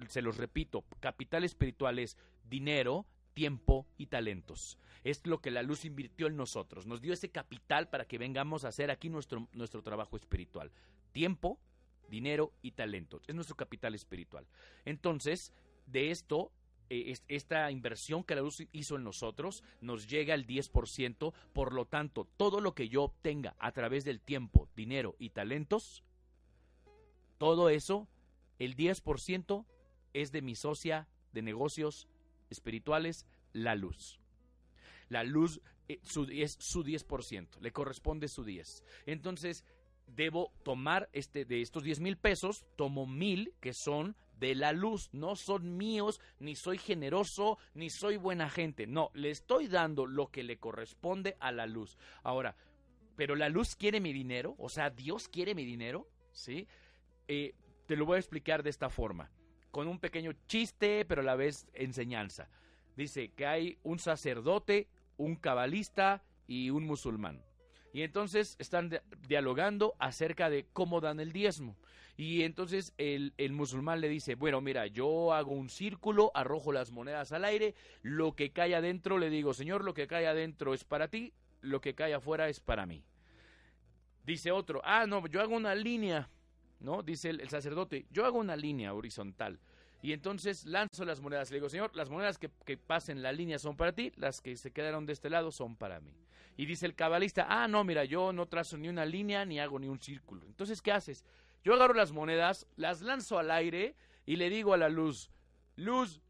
[0.08, 2.16] se los repito, capital espiritual es
[2.48, 4.78] dinero, tiempo y talentos.
[5.04, 6.86] Es lo que la luz invirtió en nosotros.
[6.86, 10.72] Nos dio ese capital para que vengamos a hacer aquí nuestro, nuestro trabajo espiritual.
[11.12, 11.60] Tiempo,
[12.08, 13.24] dinero y talentos.
[13.26, 14.46] Es nuestro capital espiritual.
[14.86, 15.54] Entonces,
[15.88, 16.52] de esto
[16.90, 21.86] eh, esta inversión que la luz hizo en nosotros nos llega al 10%, por lo
[21.86, 26.04] tanto, todo lo que yo obtenga a través del tiempo, dinero y talentos,
[27.38, 28.08] todo eso,
[28.58, 29.66] el 10%
[30.14, 32.08] es de mi socia de negocios
[32.50, 34.20] espirituales, la luz.
[35.10, 36.00] La luz eh,
[36.32, 38.84] es su 10%, le corresponde su 10.
[39.06, 39.64] Entonces,
[40.08, 45.10] debo tomar este, de estos 10 mil pesos, tomo mil que son de la luz.
[45.12, 48.88] No son míos, ni soy generoso, ni soy buena gente.
[48.88, 51.98] No, le estoy dando lo que le corresponde a la luz.
[52.24, 52.56] Ahora,
[53.16, 56.68] pero la luz quiere mi dinero, o sea, Dios quiere mi dinero, ¿sí?
[57.28, 57.54] Eh,
[57.86, 59.30] te lo voy a explicar de esta forma,
[59.72, 62.50] con un pequeño chiste, pero a la vez enseñanza.
[62.96, 64.88] Dice que hay un sacerdote,
[65.18, 67.44] un cabalista y un musulmán.
[67.94, 71.76] Y entonces están dialogando acerca de cómo dan el diezmo.
[72.18, 76.92] Y entonces el, el, musulmán le dice, bueno, mira, yo hago un círculo, arrojo las
[76.92, 80.84] monedas al aire, lo que cae adentro le digo, Señor, lo que cae adentro es
[80.84, 83.06] para ti, lo que cae afuera es para mí.
[84.26, 86.30] Dice otro, ah, no, yo hago una línea,
[86.80, 87.04] ¿no?
[87.04, 89.60] Dice el, sacerdote, yo hago una línea horizontal.
[90.02, 91.52] Y entonces lanzo las monedas.
[91.52, 94.56] Le digo, Señor, las monedas que, que, pasen la línea son para ti, las que
[94.56, 96.14] se quedaron de este lado son para mí.
[96.56, 99.80] Y dice el cabalista, ah, no, mira, yo no trazo ni una línea ni hago
[99.80, 100.46] ni un círculo.
[100.46, 101.26] Entonces, ¿qué haces?
[101.64, 103.96] Yo agarro las monedas, las lanzo al aire
[104.26, 105.30] y le digo a la luz,
[105.76, 106.22] luz,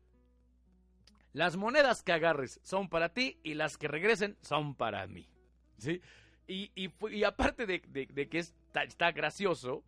[1.34, 5.30] las monedas que agarres son para ti y las que regresen son para mí.
[5.78, 6.02] ¿Sí?
[6.48, 9.84] Y, y, aparte de, que está, está gracioso,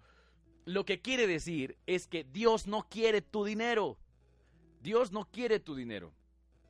[0.66, 3.98] lo que quiere decir es que Dios no quiere tu dinero.
[4.82, 6.14] Dios no quiere tu dinero.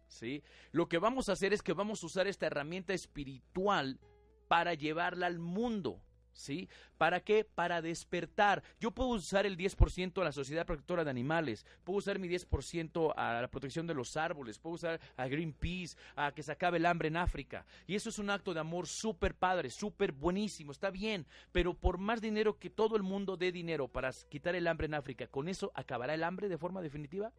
[0.07, 0.43] ¿Sí?
[0.71, 3.99] Lo que vamos a hacer es que vamos a usar esta herramienta espiritual
[4.47, 6.01] para llevarla al mundo.
[6.33, 6.69] ¿Sí?
[6.97, 7.43] ¿Para qué?
[7.43, 8.63] Para despertar.
[8.79, 13.13] Yo puedo usar el 10% a la Sociedad Protectora de Animales, puedo usar mi 10%
[13.15, 16.85] a la protección de los árboles, puedo usar a Greenpeace, a que se acabe el
[16.85, 17.65] hambre en África.
[17.85, 21.97] Y eso es un acto de amor súper padre, súper buenísimo, está bien, pero por
[21.97, 25.49] más dinero que todo el mundo dé dinero para quitar el hambre en África, ¿con
[25.49, 27.31] eso acabará el hambre de forma definitiva?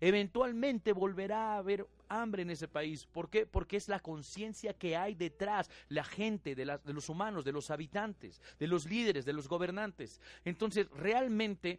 [0.00, 1.86] Eventualmente volverá a haber
[2.20, 3.06] hambre en ese país.
[3.06, 3.46] ¿Por qué?
[3.46, 7.70] Porque es la conciencia que hay detrás, la gente, de, de, los humanos, de los
[7.70, 10.20] habitantes, de los líderes, de los gobernantes.
[10.44, 11.78] Entonces, realmente,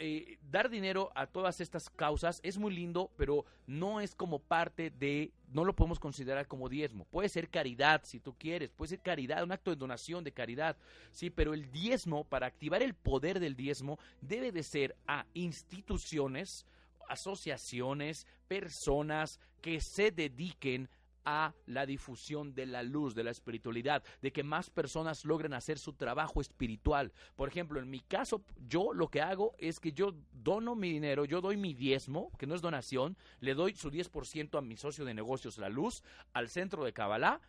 [0.00, 4.90] eh, dar dinero a todas estas causas es muy lindo, pero no es como parte
[4.90, 7.04] de, no lo podemos considerar como diezmo.
[7.04, 10.76] Puede ser caridad, si tú quieres, puede ser caridad, un acto de donación, de caridad,
[11.12, 16.66] sí, pero el diezmo, para activar el poder del diezmo, debe de ser a instituciones,
[17.10, 20.88] asociaciones, personas que se dediquen
[21.24, 25.78] a la difusión de la luz, de la espiritualidad, de que más personas logren hacer
[25.78, 27.12] su trabajo espiritual.
[27.36, 31.24] Por ejemplo, en mi caso, yo lo que hago es que yo dono mi dinero,
[31.24, 35.04] yo doy mi diezmo, que no es donación, le doy su 10% a mi socio
[35.04, 36.02] de negocios, la luz,
[36.32, 37.40] al centro de Kabbalah,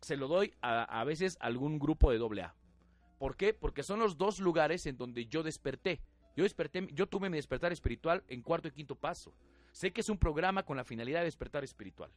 [0.00, 2.54] se lo doy a, a veces a algún grupo de doble A.
[3.18, 3.54] ¿Por qué?
[3.54, 6.02] Porque son los dos lugares en donde yo desperté.
[6.36, 9.32] Yo desperté, yo tuve mi despertar espiritual en cuarto y quinto paso.
[9.72, 12.10] Sé que es un programa con la finalidad de despertar espiritual.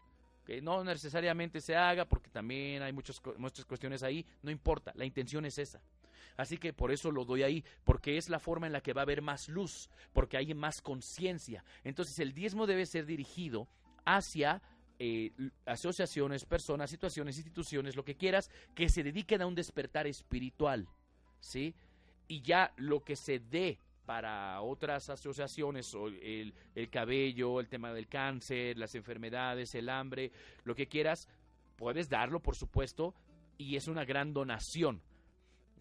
[0.46, 5.06] Que no necesariamente se haga porque también hay muchas, muchas cuestiones ahí, no importa, la
[5.06, 5.82] intención es esa.
[6.38, 9.02] Así que por eso lo doy ahí, porque es la forma en la que va
[9.02, 11.64] a haber más luz, porque hay más conciencia.
[11.84, 13.68] Entonces el diezmo debe ser dirigido
[14.06, 14.62] hacia
[15.00, 15.32] eh,
[15.66, 20.88] asociaciones, personas, situaciones, instituciones, lo que quieras, que se dediquen a un despertar espiritual,
[21.40, 21.76] ¿sí?
[22.28, 28.08] Y ya lo que se dé para otras asociaciones, el, el cabello, el tema del
[28.08, 30.32] cáncer, las enfermedades, el hambre,
[30.64, 31.28] lo que quieras,
[31.76, 33.14] puedes darlo, por supuesto,
[33.58, 35.02] y es una gran donación.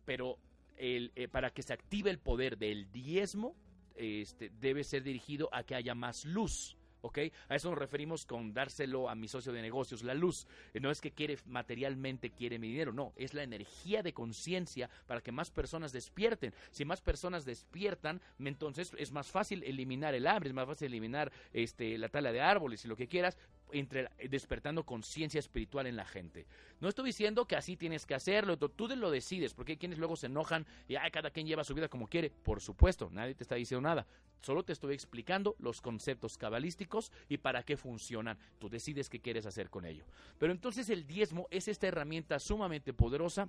[0.05, 0.39] Pero
[0.77, 3.55] el, eh, para que se active el poder del diezmo,
[3.95, 6.77] este, debe ser dirigido a que haya más luz.
[7.07, 7.19] ¿Ok?
[7.49, 10.47] A eso nos referimos con dárselo a mi socio de negocios, la luz.
[10.75, 14.91] Eh, no es que quiere materialmente, quiere mi dinero, no, es la energía de conciencia
[15.07, 16.53] para que más personas despierten.
[16.71, 21.33] Si más personas despiertan, entonces es más fácil eliminar el hambre, es más fácil eliminar
[21.53, 23.37] este, la tala de árboles y lo que quieras,
[23.73, 26.47] entre, despertando conciencia espiritual en la gente.
[26.81, 30.17] No estoy diciendo que así tienes que hacerlo, tú lo decides, porque hay quienes luego
[30.17, 32.31] se enojan y Ay, cada quien lleva su vida como quiere.
[32.31, 34.07] Por supuesto, nadie te está diciendo nada.
[34.41, 38.39] Solo te estoy explicando los conceptos cabalísticos y para qué funcionan.
[38.59, 40.05] Tú decides qué quieres hacer con ello.
[40.39, 43.49] Pero entonces el diezmo es esta herramienta sumamente poderosa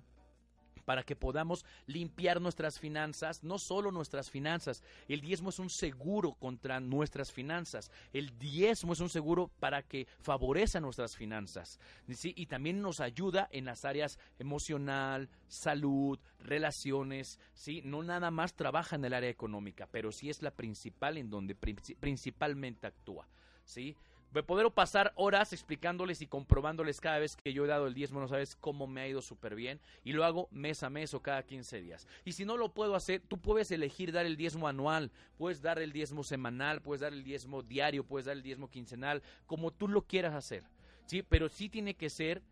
[0.88, 4.82] para que podamos limpiar nuestras finanzas, no solo nuestras finanzas.
[5.10, 7.92] El diezmo es un seguro contra nuestras finanzas.
[8.14, 11.78] El diezmo es un seguro para que favorezca nuestras finanzas.
[12.24, 17.38] Y también nos ayuda en las áreas emocional, salud, relaciones.
[17.54, 17.82] ¿sí?
[17.84, 21.54] No nada más trabaja en el área económica, pero sí es la principal en donde
[21.54, 23.28] principalmente actúa.
[23.66, 23.98] ¿sí?
[24.38, 28.20] Me puedo pasar horas explicándoles y comprobándoles cada vez que yo he dado el diezmo,
[28.20, 31.24] no sabes cómo me ha ido súper bien, y lo hago mes a mes o
[31.24, 32.08] cada 15 días.
[32.24, 35.80] Y si no lo puedo hacer, tú puedes elegir dar el diezmo anual, puedes dar
[35.80, 39.88] el diezmo semanal, puedes dar el diezmo diario, puedes dar el diezmo quincenal, como tú
[39.88, 40.64] lo quieras hacer.
[41.08, 41.24] ¿sí?
[41.24, 42.44] Pero sí tiene que ser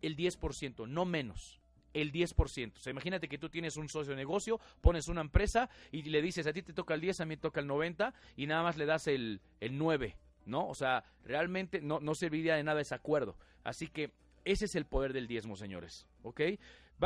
[0.00, 1.60] el 10%, no menos
[1.92, 2.76] el 10%.
[2.76, 6.22] O sea, imagínate que tú tienes un socio de negocio, pones una empresa y le
[6.22, 8.78] dices, a ti te toca el 10, a mí toca el 90 y nada más
[8.78, 10.16] le das el, el 9.
[10.46, 10.66] ¿No?
[10.66, 13.36] O sea, realmente no, no serviría de nada ese acuerdo.
[13.64, 14.12] Así que
[14.44, 16.40] ese es el poder del diezmo, señores, ¿ok?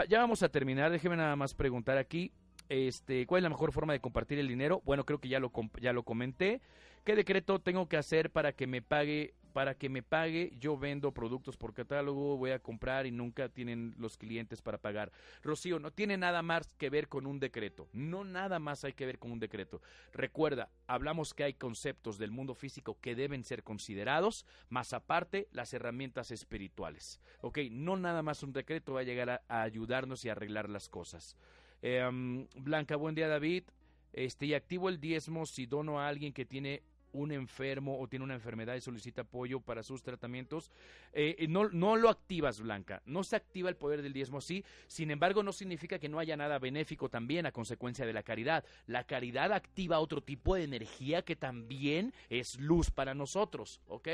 [0.09, 2.33] ya vamos a terminar, déjeme nada más preguntar aquí.
[2.69, 4.83] Este, ¿Cuál es la mejor forma de compartir el dinero?
[4.85, 6.61] Bueno, creo que ya lo, ya lo comenté.
[7.05, 11.13] ¿Qué decreto tengo que hacer para que me pague para que me pague, yo vendo
[11.13, 15.13] productos por catálogo, voy a comprar y nunca tienen los clientes para pagar.
[15.43, 19.07] Rocío, no tiene nada más que ver con un decreto, no nada más hay que
[19.07, 19.83] ver con un decreto.
[20.13, 25.73] Recuerda, hablamos que hay conceptos del mundo físico que deben ser considerados, más aparte las
[25.75, 27.21] herramientas espirituales.
[27.41, 31.37] Ok, no nada más un decreto va a llegar a, ayudarnos y arreglar las cosas.
[31.83, 33.65] Em, Blanca, buen día David.
[34.13, 36.83] Este, y activo el diezmo si dono a alguien que tiene
[37.13, 40.71] un enfermo o tiene una enfermedad y solicita apoyo para sus tratamientos,
[41.13, 43.03] eh, eh, no, no lo activas, Blanca.
[43.07, 44.65] No se activa el poder del diezmo así.
[44.87, 48.65] Sin embargo, no significa que no haya nada benéfico también a consecuencia de la caridad.
[48.87, 54.09] La caridad activa otro tipo de energía que también es luz para nosotros, ¿ok?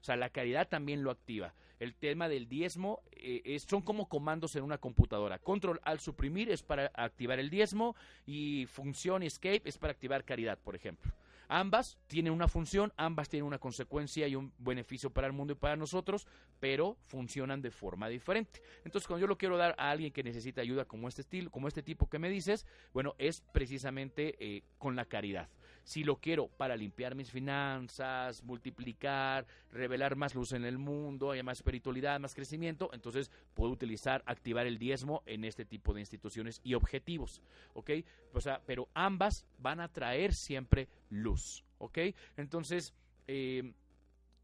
[0.00, 1.54] O sea, la caridad también lo activa.
[1.80, 5.40] El tema del diezmo eh, son como comandos en una computadora.
[5.40, 10.58] Control al suprimir es para activar el diezmo y función escape es para activar caridad,
[10.58, 11.12] por ejemplo.
[11.48, 15.56] Ambas tienen una función, ambas tienen una consecuencia y un beneficio para el mundo y
[15.56, 16.26] para nosotros,
[16.60, 18.62] pero funcionan de forma diferente.
[18.84, 21.68] Entonces, cuando yo lo quiero dar a alguien que necesita ayuda como este estilo, como
[21.68, 25.48] este tipo que me dices, bueno, es precisamente eh, con la caridad.
[25.84, 31.42] Si lo quiero para limpiar mis finanzas, multiplicar, revelar más luz en el mundo, hay
[31.42, 36.60] más espiritualidad, más crecimiento, entonces puedo utilizar, activar el diezmo en este tipo de instituciones
[36.62, 37.42] y objetivos,
[37.74, 37.90] ¿ok?
[38.32, 41.98] O sea, pero ambas van a traer siempre luz, ¿ok?
[42.36, 42.94] Entonces,
[43.26, 43.72] eh,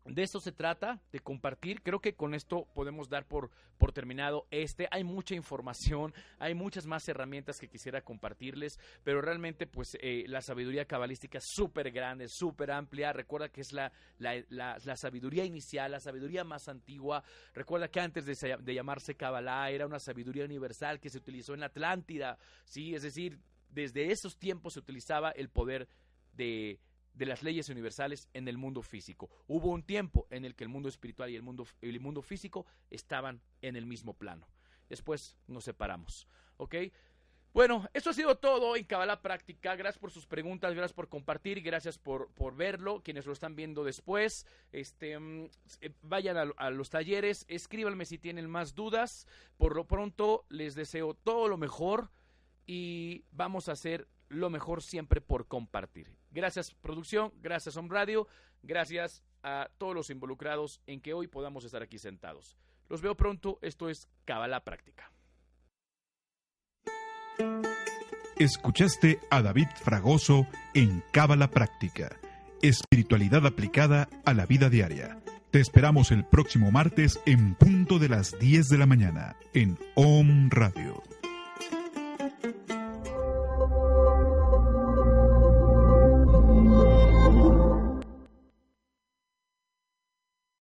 [0.09, 1.83] de esto se trata, de compartir.
[1.83, 4.89] Creo que con esto podemos dar por, por terminado este.
[4.91, 10.41] Hay mucha información, hay muchas más herramientas que quisiera compartirles, pero realmente pues eh, la
[10.41, 13.13] sabiduría cabalística es súper grande, súper amplia.
[13.13, 17.23] Recuerda que es la, la, la, sabiduría inicial, la sabiduría más antigua.
[17.55, 21.61] Recuerda que antes de, de llamarse Kabbalah era una sabiduría universal que se utilizó en
[21.61, 22.95] la Atlántida, ¿sí?
[22.95, 23.39] Es decir,
[23.71, 25.89] desde esos tiempos se utilizaba el poder
[26.33, 26.81] de
[27.19, 29.29] de las leyes universales en el mundo físico.
[29.49, 32.65] Hubo un tiempo en el que el mundo espiritual y el mundo, el mundo físico
[32.91, 34.49] estaban en el mismo plano.
[34.89, 36.29] Después nos separamos.
[36.57, 36.77] ¿Ok?
[37.53, 39.75] Bueno, eso ha sido todo en Cabala Práctica.
[39.75, 43.03] Gracias por sus preguntas, gracias por compartir gracias por, por verlo.
[43.03, 45.49] Quienes lo están viendo después, este, mm,
[45.81, 49.27] eh, vayan a, a, los talleres, escríbanme si tienen más dudas.
[49.57, 52.11] Por lo pronto, les deseo todo lo mejor
[52.65, 56.17] y vamos a hacer lo mejor siempre por compartir.
[56.31, 58.27] Gracias producción, gracias Home Radio,
[58.63, 62.57] gracias a todos los involucrados en que hoy podamos estar aquí sentados.
[62.89, 65.13] Los veo pronto, esto es Cabala Práctica.
[68.39, 72.21] Escuchaste a David Fragoso en Cábala Práctica,
[72.63, 75.19] espiritualidad aplicada a la vida diaria.
[75.51, 80.51] Te esperamos el próximo martes en punto de las 10 de la mañana en OM
[80.51, 81.03] Radio.